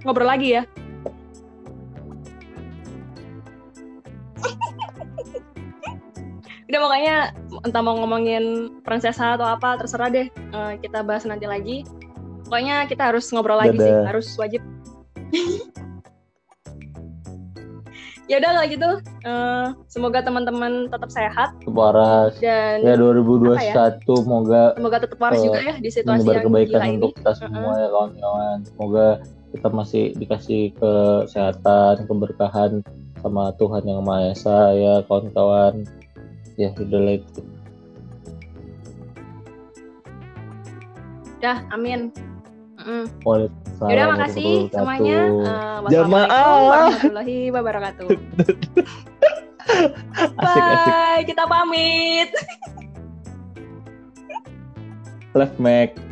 [0.05, 0.63] ngobrol lagi ya.
[6.67, 7.15] Udah makanya
[7.63, 10.27] entah mau ngomongin prinsesa atau apa terserah deh.
[10.51, 11.87] Uh, kita bahas nanti lagi.
[12.47, 13.87] Pokoknya kita harus ngobrol lagi Dadah.
[13.87, 14.61] sih harus wajib
[18.27, 18.89] ya udah kalau gitu
[19.23, 23.95] uh, semoga teman-teman tetap sehat waras dan ya 2021 ya?
[24.03, 27.17] semoga semoga tetap waras uh, juga ya di situasi yang kebaikan gila untuk ini.
[27.23, 27.79] kita semua uh -huh.
[27.79, 29.07] ya kawan-kawan semoga
[29.47, 32.71] kita masih dikasih kesehatan keberkahan
[33.23, 35.87] sama Tuhan yang Maha Esa ya kawan-kawan
[36.59, 37.41] ya udah itu
[41.37, 42.09] Dah, amin.
[42.87, 43.05] Mm.
[43.27, 43.89] Waalaikumsalam.
[43.91, 45.19] Yaudah, makasih semuanya.
[45.27, 46.55] Uh, Jamaah.
[46.71, 48.07] warahmatullahi wabarakatuh.
[50.39, 50.93] asik, asik.
[50.95, 52.31] Bye, kita pamit.
[55.35, 56.06] Left Mac.